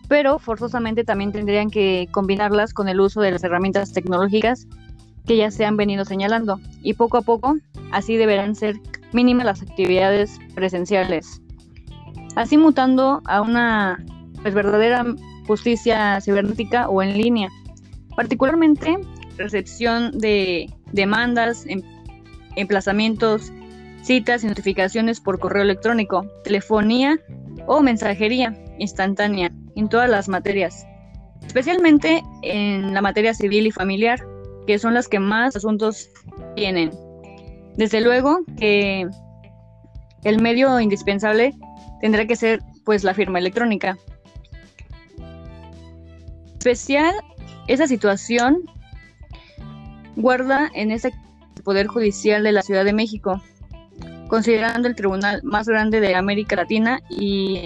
pero 0.07 0.39
forzosamente 0.39 1.03
también 1.03 1.31
tendrían 1.31 1.69
que 1.69 2.07
combinarlas 2.11 2.73
con 2.73 2.87
el 2.89 2.99
uso 2.99 3.21
de 3.21 3.31
las 3.31 3.43
herramientas 3.43 3.93
tecnológicas 3.93 4.67
que 5.25 5.37
ya 5.37 5.51
se 5.51 5.65
han 5.65 5.77
venido 5.77 6.05
señalando, 6.05 6.59
y 6.81 6.93
poco 6.93 7.17
a 7.17 7.21
poco 7.21 7.57
así 7.91 8.15
deberán 8.15 8.55
ser 8.55 8.79
mínimas 9.11 9.45
las 9.45 9.61
actividades 9.61 10.39
presenciales, 10.55 11.41
así 12.35 12.57
mutando 12.57 13.21
a 13.25 13.41
una 13.41 14.03
pues, 14.41 14.53
verdadera 14.53 15.05
justicia 15.45 16.19
cibernética 16.21 16.89
o 16.89 17.01
en 17.01 17.17
línea. 17.17 17.49
Particularmente, 18.15 18.97
recepción 19.37 20.11
de 20.17 20.73
demandas, 20.91 21.65
em, 21.67 21.81
emplazamientos, 22.55 23.51
citas 24.07 24.41
y 24.43 24.47
notificaciones 24.47 25.19
por 25.19 25.37
correo 25.37 25.63
electrónico, 25.63 26.25
telefonía 26.45 27.19
o 27.65 27.81
mensajería 27.81 28.57
instantánea 28.79 29.51
en 29.75 29.89
todas 29.89 30.09
las 30.09 30.29
materias. 30.29 30.87
especialmente 31.45 32.23
en 32.41 32.93
la 32.93 33.01
materia 33.01 33.33
civil 33.33 33.67
y 33.67 33.71
familiar, 33.71 34.19
que 34.65 34.79
son 34.79 34.93
las 34.93 35.07
que 35.07 35.19
más 35.19 35.55
asuntos 35.55 36.09
tienen. 36.55 36.91
Desde 37.77 38.01
luego 38.01 38.39
que 38.57 39.07
el 40.23 40.41
medio 40.41 40.79
indispensable 40.79 41.53
tendrá 42.01 42.25
que 42.25 42.35
ser 42.35 42.59
pues 42.85 43.03
la 43.03 43.13
firma 43.13 43.39
electrónica. 43.39 43.97
Especial 46.57 47.13
esa 47.67 47.87
situación 47.87 48.63
guarda 50.15 50.69
en 50.73 50.91
ese 50.91 51.13
Poder 51.63 51.87
Judicial 51.87 52.43
de 52.43 52.51
la 52.51 52.61
Ciudad 52.61 52.85
de 52.85 52.93
México, 52.93 53.41
considerando 54.27 54.87
el 54.87 54.95
tribunal 54.95 55.41
más 55.43 55.67
grande 55.67 55.99
de 55.99 56.15
América 56.15 56.55
Latina 56.55 57.01
y, 57.09 57.65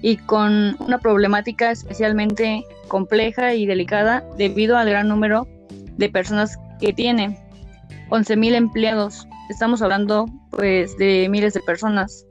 y 0.00 0.16
con 0.16 0.76
una 0.80 0.98
problemática 0.98 1.70
especialmente 1.70 2.64
compleja 2.88 3.54
y 3.54 3.66
delicada 3.66 4.24
debido 4.36 4.76
al 4.76 4.88
gran 4.90 5.08
número 5.08 5.46
de 5.96 6.08
personas 6.08 6.58
que 6.80 6.92
tiene. 6.92 7.38
11.000 8.10 8.54
empleados, 8.54 9.26
estamos 9.48 9.80
hablando 9.80 10.26
pues 10.50 10.96
de 10.98 11.28
miles 11.30 11.54
de 11.54 11.60
personas. 11.60 12.26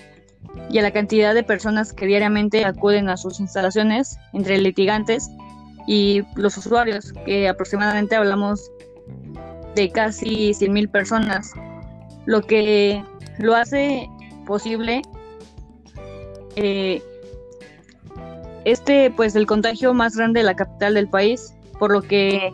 Y 0.70 0.80
a 0.80 0.82
la 0.82 0.92
cantidad 0.92 1.34
de 1.34 1.44
personas 1.44 1.94
que 1.94 2.06
diariamente 2.06 2.66
acuden 2.66 3.10
a 3.10 3.18
sus 3.18 3.40
instalaciones 3.40 4.18
entre 4.34 4.58
litigantes 4.58 5.30
y 5.88 6.24
los 6.36 6.58
usuarios, 6.58 7.14
que 7.26 7.48
aproximadamente 7.48 8.16
hablamos 8.16 8.72
de 9.76 9.90
casi 9.92 10.52
100.000 10.52 10.92
personas, 10.92 11.54
lo 12.26 12.42
que 12.42 13.04
lo 13.42 13.56
hace 13.56 14.10
posible 14.46 15.02
eh, 16.56 17.02
este 18.66 19.12
pues 19.12 19.36
el 19.36 19.46
contagio 19.46 19.94
más 19.94 20.16
grande 20.16 20.42
de 20.42 20.46
la 20.46 20.56
capital 20.56 20.94
del 20.94 21.08
país, 21.08 21.54
por 21.80 21.92
lo 21.92 22.02
que 22.02 22.54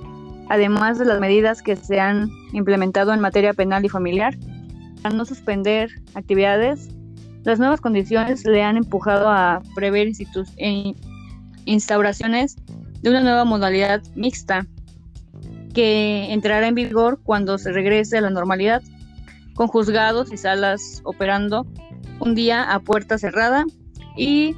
además 0.50 0.98
de 1.00 1.06
las 1.06 1.20
medidas 1.20 1.62
que 1.62 1.76
se 1.76 2.00
han 2.00 2.30
implementado 2.54 3.14
en 3.14 3.20
materia 3.20 3.54
penal 3.54 3.84
y 3.84 3.90
familiar, 3.90 4.38
para 5.02 5.16
no 5.16 5.26
suspender 5.26 5.90
actividades, 6.14 6.90
las 7.44 7.60
nuevas 7.60 7.82
condiciones 7.82 8.46
le 8.46 8.64
han 8.64 8.78
empujado 8.78 9.30
a 9.30 9.62
prever 9.76 10.10
e 10.58 10.94
instauraciones 11.66 12.56
de 13.02 13.10
una 13.10 13.22
nueva 13.22 13.44
modalidad 13.46 14.02
mixta 14.16 14.66
que 15.74 16.32
entrará 16.32 16.68
en 16.68 16.76
vigor 16.76 17.20
cuando 17.24 17.58
se 17.58 17.72
regrese 17.72 18.18
a 18.18 18.22
la 18.22 18.30
normalidad, 18.30 18.82
con 19.58 19.68
juzgados 19.68 20.32
y 20.32 20.38
salas 20.38 21.02
operando 21.04 21.66
un 22.20 22.36
día 22.36 22.72
a 22.72 22.80
puerta 22.80 23.18
cerrada 23.18 23.66
y 24.16 24.56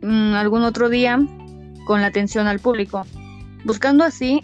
mm, 0.00 0.34
algún 0.34 0.62
otro 0.62 0.88
día 0.88 1.18
con 1.86 2.00
la 2.00 2.06
atención 2.06 2.46
al 2.46 2.60
público, 2.60 3.04
buscando 3.64 4.04
así 4.04 4.42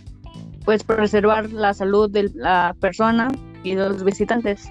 pues 0.64 0.82
preservar 0.82 1.52
la 1.52 1.74
salud 1.74 2.10
de 2.10 2.30
la 2.34 2.74
persona 2.80 3.28
y 3.62 3.76
de 3.76 3.88
los 3.88 4.04
visitantes. 4.04 4.68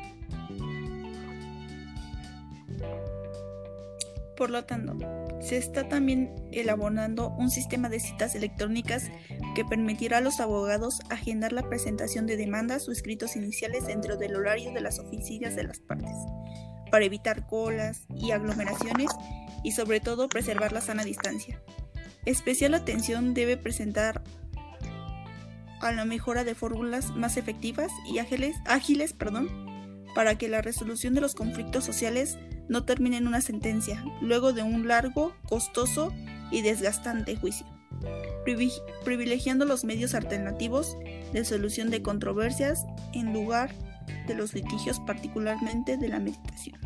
Por 4.35 4.49
lo 4.49 4.63
tanto, 4.65 4.93
se 5.41 5.57
está 5.57 5.89
también 5.89 6.33
elaborando 6.51 7.29
un 7.29 7.49
sistema 7.49 7.89
de 7.89 7.99
citas 7.99 8.35
electrónicas 8.35 9.09
que 9.55 9.65
permitirá 9.65 10.19
a 10.19 10.21
los 10.21 10.39
abogados 10.39 10.99
agendar 11.09 11.51
la 11.51 11.67
presentación 11.67 12.27
de 12.27 12.37
demandas 12.37 12.87
o 12.87 12.91
escritos 12.91 13.35
iniciales 13.35 13.87
dentro 13.87 14.17
del 14.17 14.35
horario 14.35 14.71
de 14.71 14.81
las 14.81 14.99
oficinas 14.99 15.55
de 15.55 15.63
las 15.63 15.79
partes, 15.79 16.15
para 16.91 17.05
evitar 17.05 17.47
colas 17.47 18.05
y 18.15 18.31
aglomeraciones 18.31 19.09
y 19.63 19.71
sobre 19.71 19.99
todo 19.99 20.29
preservar 20.29 20.71
la 20.71 20.81
sana 20.81 21.03
distancia. 21.03 21.61
Especial 22.25 22.75
atención 22.75 23.33
debe 23.33 23.57
presentar 23.57 24.23
a 25.81 25.91
la 25.91 26.05
mejora 26.05 26.43
de 26.43 26.53
fórmulas 26.53 27.09
más 27.15 27.37
efectivas 27.37 27.91
y 28.05 28.19
ágiles, 28.19 28.55
ágiles 28.65 29.13
perdón, 29.13 30.05
para 30.13 30.37
que 30.37 30.47
la 30.47 30.61
resolución 30.61 31.15
de 31.15 31.21
los 31.21 31.33
conflictos 31.33 31.83
sociales 31.83 32.37
no 32.67 32.83
termine 32.83 33.17
en 33.17 33.27
una 33.27 33.41
sentencia, 33.41 34.03
luego 34.21 34.53
de 34.53 34.63
un 34.63 34.87
largo, 34.87 35.33
costoso 35.47 36.13
y 36.51 36.61
desgastante 36.61 37.35
juicio, 37.35 37.65
privilegiando 39.03 39.65
los 39.65 39.83
medios 39.83 40.13
alternativos 40.13 40.97
de 41.33 41.45
solución 41.45 41.89
de 41.89 42.01
controversias 42.01 42.85
en 43.13 43.33
lugar 43.33 43.73
de 44.27 44.35
los 44.35 44.53
litigios, 44.53 44.99
particularmente 44.99 45.97
de 45.97 46.09
la 46.09 46.19
meditación. 46.19 46.79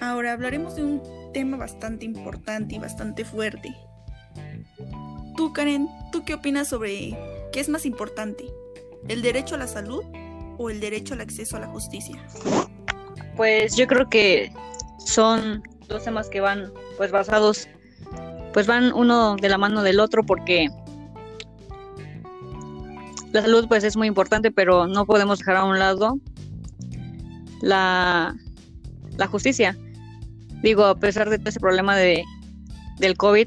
Ahora 0.00 0.32
hablaremos 0.32 0.76
de 0.76 0.84
un 0.84 1.02
tema 1.32 1.56
bastante 1.56 2.04
importante 2.04 2.76
y 2.76 2.78
bastante 2.78 3.24
fuerte. 3.24 3.74
Tú, 5.36 5.52
Karen, 5.52 5.88
¿tú 6.12 6.24
qué 6.24 6.34
opinas 6.34 6.68
sobre 6.68 7.16
qué 7.52 7.60
es 7.60 7.68
más 7.68 7.84
importante? 7.84 8.44
¿El 9.08 9.22
derecho 9.22 9.54
a 9.54 9.58
la 9.58 9.66
salud 9.66 10.04
o 10.58 10.70
el 10.70 10.80
derecho 10.80 11.14
al 11.14 11.20
acceso 11.20 11.56
a 11.56 11.60
la 11.60 11.68
justicia? 11.68 12.24
Pues 13.38 13.76
yo 13.76 13.86
creo 13.86 14.08
que 14.08 14.52
son 14.98 15.62
dos 15.86 16.02
temas 16.02 16.28
que 16.28 16.40
van 16.40 16.72
pues 16.96 17.12
basados, 17.12 17.68
pues 18.52 18.66
van 18.66 18.92
uno 18.92 19.36
de 19.36 19.48
la 19.48 19.56
mano 19.56 19.84
del 19.84 20.00
otro 20.00 20.24
porque 20.26 20.66
la 23.30 23.42
salud 23.42 23.68
pues 23.68 23.84
es 23.84 23.96
muy 23.96 24.08
importante, 24.08 24.50
pero 24.50 24.88
no 24.88 25.06
podemos 25.06 25.38
dejar 25.38 25.58
a 25.58 25.64
un 25.64 25.78
lado 25.78 26.18
la, 27.62 28.34
la 29.16 29.26
justicia. 29.28 29.78
Digo, 30.60 30.86
a 30.86 30.96
pesar 30.96 31.30
de 31.30 31.38
todo 31.38 31.50
ese 31.50 31.60
problema 31.60 31.96
de, 31.96 32.24
del 32.98 33.16
COVID, 33.16 33.46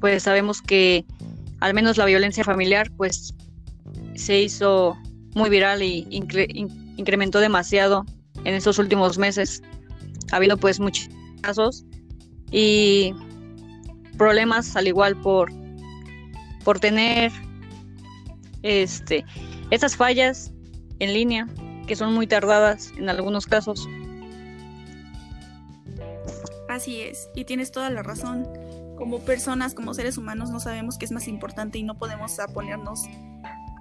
pues 0.00 0.22
sabemos 0.22 0.60
que 0.60 1.06
al 1.60 1.72
menos 1.72 1.96
la 1.96 2.04
violencia 2.04 2.44
familiar 2.44 2.90
pues 2.94 3.34
se 4.16 4.38
hizo 4.38 4.98
muy 5.34 5.48
viral 5.48 5.82
y 5.82 6.06
incrementó 6.10 7.40
demasiado 7.40 8.04
en 8.44 8.54
estos 8.54 8.78
últimos 8.78 9.18
meses. 9.18 9.62
Ha 10.32 10.36
habido 10.36 10.56
pues 10.56 10.80
muchos 10.80 11.08
casos 11.40 11.84
y 12.50 13.14
problemas 14.16 14.76
al 14.76 14.86
igual 14.86 15.16
por, 15.20 15.50
por 16.64 16.78
tener 16.78 17.32
este, 18.62 19.24
estas 19.70 19.96
fallas 19.96 20.52
en 20.98 21.14
línea 21.14 21.46
que 21.86 21.96
son 21.96 22.14
muy 22.14 22.26
tardadas 22.26 22.92
en 22.96 23.08
algunos 23.08 23.46
casos. 23.46 23.88
Así 26.68 27.00
es, 27.00 27.28
y 27.34 27.44
tienes 27.44 27.72
toda 27.72 27.90
la 27.90 28.02
razón. 28.02 28.46
Como 28.96 29.20
personas, 29.20 29.74
como 29.74 29.94
seres 29.94 30.18
humanos, 30.18 30.50
no 30.50 30.60
sabemos 30.60 30.98
qué 30.98 31.06
es 31.06 31.10
más 31.10 31.26
importante 31.26 31.78
y 31.78 31.82
no 31.82 31.98
podemos 31.98 32.36
ponernos 32.52 33.04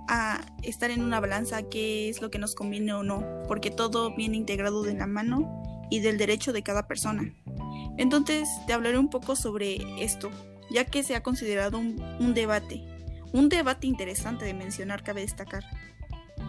a 0.10 0.42
estar 0.64 0.90
en 0.90 1.04
una 1.04 1.20
balanza 1.20 1.62
qué 1.70 2.10
es 2.10 2.20
lo 2.22 2.32
que 2.32 2.40
nos 2.40 2.56
conviene 2.56 2.94
o 2.94 3.04
no, 3.04 3.24
porque 3.48 3.70
todo 3.70 4.16
viene 4.16 4.38
integrado 4.38 4.82
de 4.82 4.96
la 4.96 5.06
mano 5.06 5.64
y 5.92 6.00
del 6.00 6.18
derecho 6.18 6.52
de 6.52 6.64
cada 6.64 6.88
persona. 6.88 7.32
Entonces 7.98 8.50
te 8.66 8.74
hablaré 8.74 8.98
un 8.98 9.10
poco 9.10 9.36
sobre 9.36 9.78
esto, 10.04 10.32
ya 10.72 10.86
que 10.86 11.04
se 11.04 11.16
ha 11.16 11.22
considerado 11.22 11.78
un, 11.78 12.34
debate, 12.34 12.82
un 13.34 13.50
debate 13.50 13.86
interesante 13.86 14.46
de 14.46 14.56
mencionar, 14.56 15.04
cabe 15.04 15.22
destacar. 15.22 15.64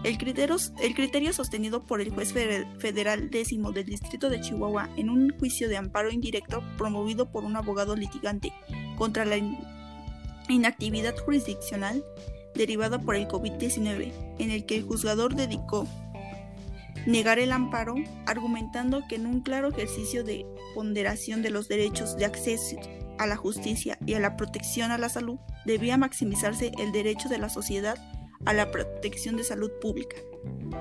El 0.05 0.17
criterio, 0.17 0.57
el 0.81 0.95
criterio 0.95 1.33
sostenido 1.35 1.85
por 1.85 2.01
el 2.01 2.11
juez 2.11 2.33
federal 2.33 3.29
décimo 3.29 3.73
del 3.73 3.85
distrito 3.85 4.31
de 4.31 4.41
Chihuahua 4.41 4.89
en 4.97 5.11
un 5.11 5.37
juicio 5.39 5.69
de 5.69 5.77
amparo 5.77 6.11
indirecto 6.11 6.63
promovido 6.79 7.31
por 7.31 7.45
un 7.45 7.57
abogado 7.57 7.95
litigante 7.95 8.55
contra 8.97 9.27
la 9.27 9.37
inactividad 10.49 11.15
jurisdiccional 11.19 12.03
derivada 12.55 13.01
por 13.01 13.17
el 13.17 13.29
COVID-19, 13.29 14.13
en 14.39 14.51
el 14.51 14.67
que 14.67 14.77
el 14.77 14.83
juzgador 14.85 15.35
dedicó 15.35 15.87
negar 17.07 17.39
el 17.39 17.53
amparo, 17.53 17.95
argumentando 18.27 19.03
que 19.09 19.17
en 19.17 19.27
un 19.27 19.41
claro 19.41 19.69
ejercicio 19.69 20.25
de 20.25 20.47
ponderación 20.75 21.43
de 21.43 21.51
los 21.51 21.69
derechos 21.69 22.17
de 22.17 22.25
acceso 22.25 22.77
a 23.19 23.27
la 23.27 23.37
justicia 23.37 23.99
y 24.07 24.15
a 24.15 24.21
la 24.21 24.37
protección 24.37 24.91
a 24.91 24.99
la 24.99 25.09
salud, 25.09 25.39
debía 25.65 25.97
maximizarse 25.97 26.73
el 26.79 26.93
derecho 26.93 27.29
de 27.29 27.39
la 27.39 27.49
sociedad 27.49 27.99
a 28.47 28.53
la 28.53 28.71
protección 28.71 29.37
de 29.37 29.45
salud 29.45 29.71
pública, 29.81 30.17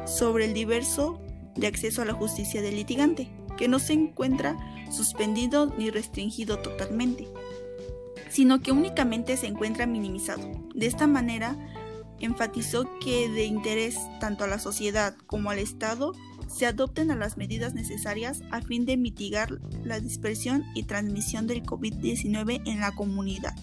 sobre 0.06 0.46
el 0.46 0.54
diverso 0.54 1.22
de 1.56 1.68
acceso 1.68 2.02
a 2.02 2.06
la 2.06 2.14
justicia 2.14 2.62
del 2.62 2.76
litigante, 2.76 3.30
que 3.58 3.68
no 3.68 3.80
se 3.80 3.94
encuentra 3.94 4.58
suspendido 4.90 5.74
ni 5.78 5.90
restringido 5.90 6.60
totalmente, 6.60 7.28
sino 8.30 8.62
que 8.62 8.72
únicamente 8.72 9.36
se 9.38 9.48
encuentra 9.48 9.86
minimizado. 9.86 10.50
De 10.74 10.86
esta 10.86 11.08
manera, 11.08 11.58
enfatizó 12.20 12.90
que 13.00 13.30
de 13.30 13.46
interés 13.46 13.98
tanto 14.20 14.44
a 14.44 14.48
la 14.48 14.60
sociedad 14.60 15.16
como 15.28 15.50
al 15.50 15.60
Estado 15.60 16.14
se 16.48 16.66
adopten 16.66 17.12
a 17.12 17.16
las 17.16 17.38
medidas 17.38 17.74
necesarias 17.74 18.42
a 18.52 18.62
fin 18.62 18.86
de 18.86 18.98
mitigar 18.98 19.60
la 19.84 20.00
dispersión 20.00 20.66
y 20.74 20.84
transmisión 20.84 21.48
del 21.48 21.64
COVID-19 21.64 22.62
en 22.66 22.80
la 22.80 22.92
comunidad, 22.94 23.56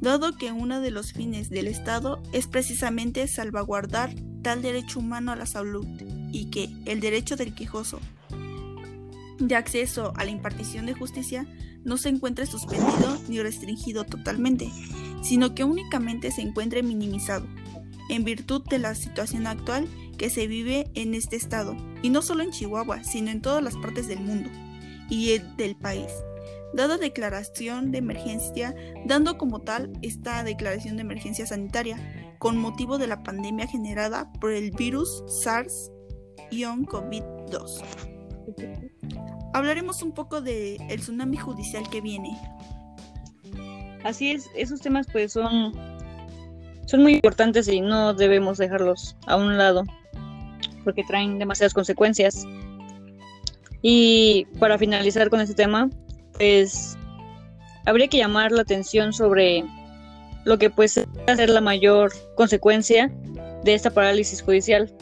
dado 0.00 0.36
que 0.36 0.52
uno 0.52 0.80
de 0.80 0.90
los 0.90 1.12
fines 1.12 1.48
del 1.48 1.68
Estado 1.68 2.22
es 2.32 2.48
precisamente 2.48 3.26
salvaguardar 3.28 4.14
tal 4.42 4.62
derecho 4.62 4.98
humano 4.98 5.32
a 5.32 5.36
la 5.36 5.46
salud 5.46 5.86
y 6.32 6.46
que 6.50 6.68
el 6.86 7.00
derecho 7.00 7.36
del 7.36 7.54
quejoso 7.54 8.00
de 9.38 9.56
acceso 9.56 10.12
a 10.16 10.24
la 10.24 10.30
impartición 10.30 10.86
de 10.86 10.94
justicia 10.94 11.46
no 11.84 11.96
se 11.96 12.08
encuentre 12.08 12.46
suspendido 12.46 13.18
ni 13.28 13.40
restringido 13.40 14.04
totalmente, 14.04 14.70
sino 15.22 15.54
que 15.54 15.64
únicamente 15.64 16.30
se 16.30 16.42
encuentre 16.42 16.82
minimizado, 16.82 17.46
en 18.08 18.24
virtud 18.24 18.62
de 18.68 18.78
la 18.78 18.94
situación 18.94 19.46
actual 19.46 19.86
que 20.18 20.30
se 20.30 20.46
vive 20.46 20.90
en 20.94 21.14
este 21.14 21.36
estado, 21.36 21.76
y 22.02 22.10
no 22.10 22.22
solo 22.22 22.42
en 22.42 22.50
Chihuahua, 22.50 23.04
sino 23.04 23.30
en 23.30 23.42
todas 23.42 23.62
las 23.62 23.76
partes 23.76 24.08
del 24.08 24.20
mundo 24.20 24.50
y 25.08 25.38
del 25.56 25.76
país. 25.76 26.08
Dada 26.74 26.98
declaración 26.98 27.92
de 27.92 27.98
emergencia, 27.98 28.74
dando 29.06 29.38
como 29.38 29.60
tal 29.60 29.92
esta 30.02 30.42
declaración 30.42 30.96
de 30.96 31.02
emergencia 31.02 31.46
sanitaria, 31.46 31.96
con 32.38 32.58
motivo 32.58 32.98
de 32.98 33.06
la 33.06 33.22
pandemia 33.22 33.66
generada 33.66 34.30
por 34.40 34.52
el 34.52 34.72
virus 34.72 35.24
SARS-CoV-2. 35.26 38.15
Hablaremos 39.52 40.02
un 40.02 40.12
poco 40.12 40.40
del 40.40 40.80
el 40.88 41.00
tsunami 41.00 41.36
judicial 41.36 41.88
que 41.90 42.00
viene. 42.00 42.38
Así 44.04 44.32
es, 44.32 44.48
esos 44.54 44.80
temas 44.80 45.06
pues 45.10 45.32
son, 45.32 45.72
son 46.86 47.02
muy 47.02 47.14
importantes 47.14 47.66
y 47.68 47.80
no 47.80 48.14
debemos 48.14 48.58
dejarlos 48.58 49.16
a 49.26 49.36
un 49.36 49.56
lado 49.58 49.82
porque 50.84 51.02
traen 51.02 51.38
demasiadas 51.38 51.74
consecuencias. 51.74 52.44
Y 53.82 54.46
para 54.60 54.78
finalizar 54.78 55.28
con 55.30 55.40
este 55.40 55.54
tema, 55.54 55.90
pues 56.34 56.96
habría 57.86 58.08
que 58.08 58.18
llamar 58.18 58.52
la 58.52 58.62
atención 58.62 59.12
sobre 59.12 59.64
lo 60.44 60.58
que 60.58 60.70
puede 60.70 60.88
ser 60.88 61.08
la 61.50 61.60
mayor 61.60 62.12
consecuencia 62.36 63.12
de 63.64 63.74
esta 63.74 63.90
parálisis 63.90 64.42
judicial. 64.42 64.92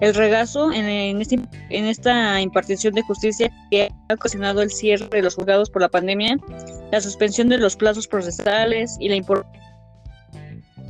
El 0.00 0.14
regazo 0.14 0.72
en, 0.72 1.20
este, 1.20 1.40
en 1.70 1.84
esta 1.86 2.40
impartición 2.40 2.94
de 2.94 3.02
justicia 3.02 3.50
que 3.70 3.88
ha 4.08 4.14
ocasionado 4.14 4.62
el 4.62 4.70
cierre 4.70 5.08
de 5.10 5.22
los 5.22 5.34
juzgados 5.34 5.70
por 5.70 5.82
la 5.82 5.88
pandemia, 5.88 6.38
la 6.92 7.00
suspensión 7.00 7.48
de 7.48 7.58
los 7.58 7.76
plazos 7.76 8.06
procesales 8.06 8.96
y 9.00 9.08
la 9.08 9.16
importancia 9.16 9.68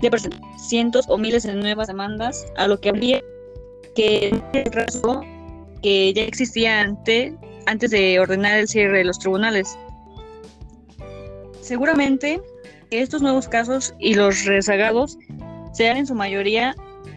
de 0.01 0.11
presentar 0.11 0.41
cientos 0.59 1.07
o 1.09 1.19
miles 1.19 1.43
de 1.43 1.55
nuevas 1.55 1.89
demandas, 1.89 2.47
a 2.57 2.69
lo 2.69 2.81
que 2.81 2.91
habría 2.91 3.23
que 3.95 4.41
regazo 4.53 5.23
que 5.83 6.13
ya 6.13 6.23
existía 6.23 6.81
antes, 6.81 7.35
antes 7.67 7.91
de 7.91 8.21
ordenar 8.21 8.59
el 8.59 8.69
cierre 8.69 8.99
de 8.99 9.05
los 9.05 9.19
tribunales. 9.19 9.77
Seguramente 11.61 12.41
estos 12.91 13.23
nuevos 13.23 13.49
casos 13.49 13.95
y 13.99 14.15
los 14.15 14.45
rezagados 14.45 15.19
sean 15.73 15.97
en 15.97 16.07
su 16.07 16.15
mayoría 16.15 16.75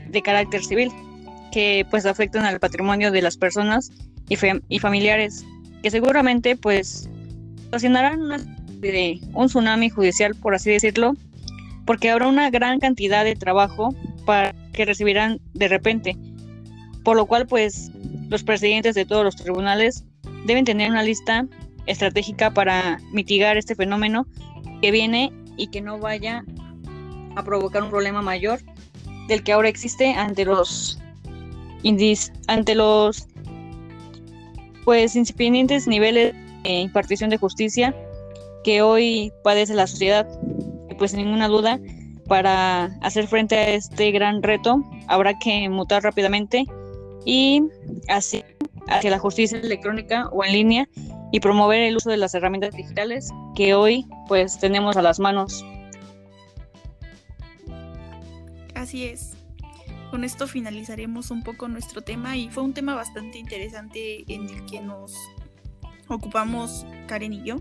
de 0.10 0.21
carácter 0.21 0.63
civil, 0.63 0.91
que 1.52 1.86
pues 1.90 2.06
afectan 2.06 2.46
al 2.46 2.60
patrimonio 2.60 3.12
de 3.12 3.22
las 3.22 3.38
personas 3.38 3.92
y, 4.30 4.38
y 4.70 4.80
familiares, 4.80 5.46
que 5.84 5.92
seguramente 5.92 6.56
pues 6.56 7.10
ocasionarán 7.68 8.22
una, 8.22 8.38
de 8.82 9.20
un 9.34 9.48
tsunami 9.48 9.90
judicial, 9.90 10.36
por 10.36 10.56
así 10.56 10.72
decirlo, 10.72 11.14
porque 11.86 12.10
habrá 12.10 12.28
una 12.28 12.50
gran 12.50 12.80
cantidad 12.80 13.24
de 13.24 13.36
trabajo 13.36 13.96
para 14.26 14.54
que 14.74 14.86
recibirán 14.86 15.40
de 15.54 15.68
repente, 15.68 16.18
por 17.04 17.16
lo 17.16 17.26
cual 17.26 17.48
pues 17.48 17.92
los 18.30 18.44
presidentes 18.44 18.96
de 18.96 19.06
todos 19.06 19.24
los 19.24 19.36
tribunales 19.36 20.06
deben 20.46 20.66
tener 20.66 20.90
una 20.90 21.04
lista 21.04 21.48
estratégica 21.86 22.54
para 22.54 23.00
mitigar 23.12 23.58
este 23.58 23.76
fenómeno 23.76 24.28
que 24.82 24.92
viene 24.92 25.32
y 25.58 25.68
que 25.68 25.82
no 25.82 26.00
vaya 26.00 26.44
a 27.36 27.44
provocar 27.44 27.84
un 27.84 27.90
problema 27.90 28.22
mayor 28.22 28.60
del 29.28 29.44
que 29.44 29.54
ahora 29.54 29.70
existe 29.70 30.14
ante 30.14 30.46
los 30.46 31.01
indis, 31.84 32.32
ante 32.48 32.76
los 32.76 33.28
pues 34.84 35.15
incipientes 35.15 35.88
niveles 35.88 36.34
de 36.63 36.80
impartición 36.80 37.30
de 37.30 37.38
justicia 37.38 37.96
que 38.63 38.82
hoy 38.82 39.32
padece 39.44 39.74
la 39.74 39.88
sociedad. 39.88 40.28
Pues 40.98 41.12
sin 41.12 41.22
ninguna 41.22 41.48
duda, 41.48 41.80
para 42.28 42.86
hacer 43.02 43.28
frente 43.28 43.56
a 43.56 43.70
este 43.70 44.12
gran 44.12 44.44
reto 44.44 44.84
habrá 45.08 45.38
que 45.39 45.67
mutar 45.70 46.04
rápidamente 46.04 46.65
y 47.26 47.63
así 48.08 48.44
hacia 48.88 49.12
la 49.12 49.20
justicia 49.20 49.60
electrónica 49.60 50.30
o 50.30 50.44
en 50.44 50.54
línea 50.54 50.89
y 51.32 51.39
promover 51.39 51.82
el 51.82 51.96
uso 51.96 52.10
de 52.10 52.17
las 52.17 52.34
herramientas 52.34 52.76
digitales 52.76 53.30
que 53.56 53.74
hoy 53.74 54.06
pues 54.28 54.60
tenemos 54.60 54.98
a 54.98 55.02
las 55.02 55.20
manos. 55.20 55.65
Así 58.76 59.06
es. 59.06 59.40
Con 60.12 60.26
esto 60.26 60.45
finalizaremos 60.45 61.32
un 61.32 61.41
poco 61.41 61.69
nuestro 61.69 62.02
tema 62.02 62.36
y 62.36 62.50
fue 62.50 62.63
un 62.63 62.74
tema 62.74 62.95
bastante 62.95 63.38
interesante 63.38 64.26
en 64.28 64.50
el 64.50 64.65
que 64.65 64.82
nos 64.82 65.15
ocupamos 66.10 66.86
Karen 67.08 67.32
y 67.32 67.43
yo. 67.43 67.56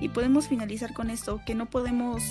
Y 0.00 0.08
podemos 0.08 0.48
finalizar 0.48 0.94
con 0.94 1.10
esto, 1.10 1.42
que 1.44 1.54
no 1.54 1.68
podemos, 1.68 2.22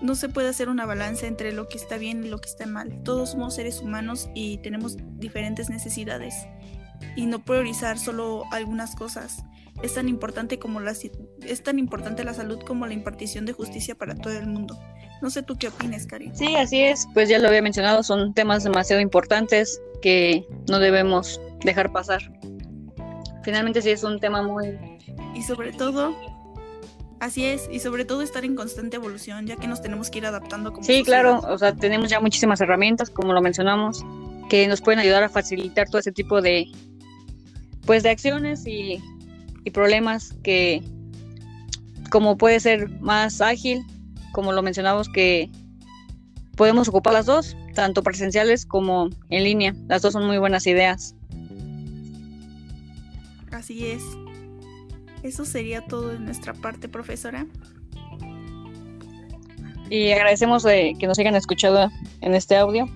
no 0.00 0.14
se 0.14 0.28
puede 0.28 0.48
hacer 0.48 0.68
una 0.68 0.86
balanza 0.86 1.26
entre 1.26 1.52
lo 1.52 1.68
que 1.68 1.76
está 1.76 1.98
bien 1.98 2.24
y 2.24 2.28
lo 2.28 2.38
que 2.38 2.48
está 2.48 2.66
mal. 2.66 3.02
Todos 3.02 3.32
somos 3.32 3.56
seres 3.56 3.80
humanos 3.80 4.30
y 4.32 4.58
tenemos 4.58 4.96
diferentes 5.18 5.68
necesidades 5.68 6.46
y 7.16 7.26
no 7.26 7.44
priorizar 7.44 7.98
solo 7.98 8.44
algunas 8.52 8.94
cosas. 8.94 9.42
Es 9.82 9.94
tan 9.94 10.08
importante 10.08 10.60
como 10.60 10.78
la, 10.78 10.92
es 10.92 11.62
tan 11.64 11.80
importante 11.80 12.22
la 12.22 12.34
salud 12.34 12.60
como 12.64 12.86
la 12.86 12.94
impartición 12.94 13.44
de 13.44 13.54
justicia 13.54 13.96
para 13.96 14.14
todo 14.14 14.38
el 14.38 14.46
mundo. 14.46 14.78
No 15.20 15.30
sé 15.30 15.42
tú 15.42 15.56
qué 15.56 15.68
opinas, 15.68 16.06
Cari. 16.06 16.30
Sí, 16.34 16.54
así 16.56 16.80
es. 16.82 17.06
Pues 17.14 17.28
ya 17.28 17.38
lo 17.38 17.48
había 17.48 17.62
mencionado, 17.62 18.02
son 18.02 18.34
temas 18.34 18.64
demasiado 18.64 19.00
importantes 19.02 19.80
que 20.00 20.46
no 20.68 20.78
debemos 20.78 21.40
dejar 21.64 21.92
pasar. 21.92 22.20
Finalmente 23.42 23.82
sí 23.82 23.90
es 23.90 24.04
un 24.04 24.20
tema 24.20 24.42
muy... 24.42 24.78
Y 25.34 25.42
sobre 25.42 25.72
todo, 25.72 26.14
Así 27.20 27.44
es, 27.44 27.68
y 27.70 27.80
sobre 27.80 28.04
todo 28.04 28.22
estar 28.22 28.44
en 28.44 28.54
constante 28.54 28.96
evolución, 28.96 29.46
ya 29.46 29.56
que 29.56 29.66
nos 29.66 29.82
tenemos 29.82 30.08
que 30.08 30.18
ir 30.18 30.26
adaptando 30.26 30.72
como 30.72 30.84
Sí, 30.84 31.02
claro, 31.02 31.40
o 31.40 31.58
sea, 31.58 31.74
tenemos 31.74 32.10
ya 32.10 32.20
muchísimas 32.20 32.60
herramientas, 32.60 33.10
como 33.10 33.32
lo 33.32 33.42
mencionamos, 33.42 34.04
que 34.48 34.68
nos 34.68 34.80
pueden 34.80 35.00
ayudar 35.00 35.24
a 35.24 35.28
facilitar 35.28 35.88
todo 35.88 35.98
ese 35.98 36.12
tipo 36.12 36.40
de, 36.40 36.66
pues 37.84 38.04
de 38.04 38.10
acciones 38.10 38.66
y, 38.66 39.02
problemas 39.74 40.32
que 40.42 40.82
como 42.08 42.38
puede 42.38 42.58
ser 42.58 42.88
más 43.02 43.42
ágil, 43.42 43.84
como 44.32 44.52
lo 44.52 44.62
mencionamos 44.62 45.08
que 45.08 45.50
podemos 46.56 46.88
ocupar 46.88 47.12
las 47.12 47.26
dos, 47.26 47.56
tanto 47.74 48.02
presenciales 48.02 48.66
como 48.66 49.10
en 49.30 49.44
línea. 49.44 49.74
Las 49.88 50.02
dos 50.02 50.12
son 50.12 50.26
muy 50.26 50.38
buenas 50.38 50.66
ideas. 50.66 51.14
Así 53.52 53.86
es. 53.86 54.02
Eso 55.22 55.44
sería 55.44 55.84
todo 55.86 56.08
de 56.08 56.18
nuestra 56.18 56.54
parte, 56.54 56.88
profesora. 56.88 57.46
Y 59.90 60.10
agradecemos 60.10 60.64
que 60.64 61.06
nos 61.06 61.18
hayan 61.18 61.34
escuchado 61.34 61.90
en 62.20 62.34
este 62.34 62.56
audio. 62.56 62.86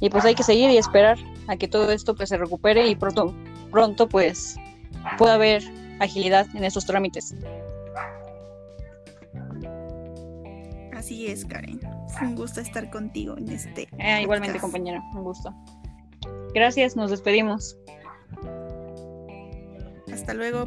Y 0.00 0.10
pues 0.10 0.24
hay 0.24 0.34
que 0.34 0.42
seguir 0.42 0.70
y 0.70 0.76
esperar 0.76 1.18
a 1.48 1.56
que 1.56 1.66
todo 1.66 1.90
esto 1.90 2.14
pues 2.14 2.28
se 2.28 2.36
recupere 2.36 2.88
y 2.88 2.94
pronto 2.94 3.34
pronto 3.70 4.08
pues 4.08 4.56
pueda 5.16 5.34
haber 5.34 5.62
agilidad 6.00 6.46
en 6.54 6.64
esos 6.64 6.86
trámites. 6.86 7.34
Así 11.08 11.26
es, 11.26 11.46
Karen. 11.46 11.80
Un 12.20 12.34
gusto 12.34 12.60
estar 12.60 12.90
contigo 12.90 13.34
en 13.38 13.48
este. 13.48 13.88
Ah, 13.98 14.20
igualmente, 14.20 14.60
compañera, 14.60 15.02
un 15.14 15.24
gusto. 15.24 15.54
Gracias, 16.52 16.96
nos 16.96 17.10
despedimos. 17.10 17.78
Hasta 20.12 20.34
luego. 20.34 20.66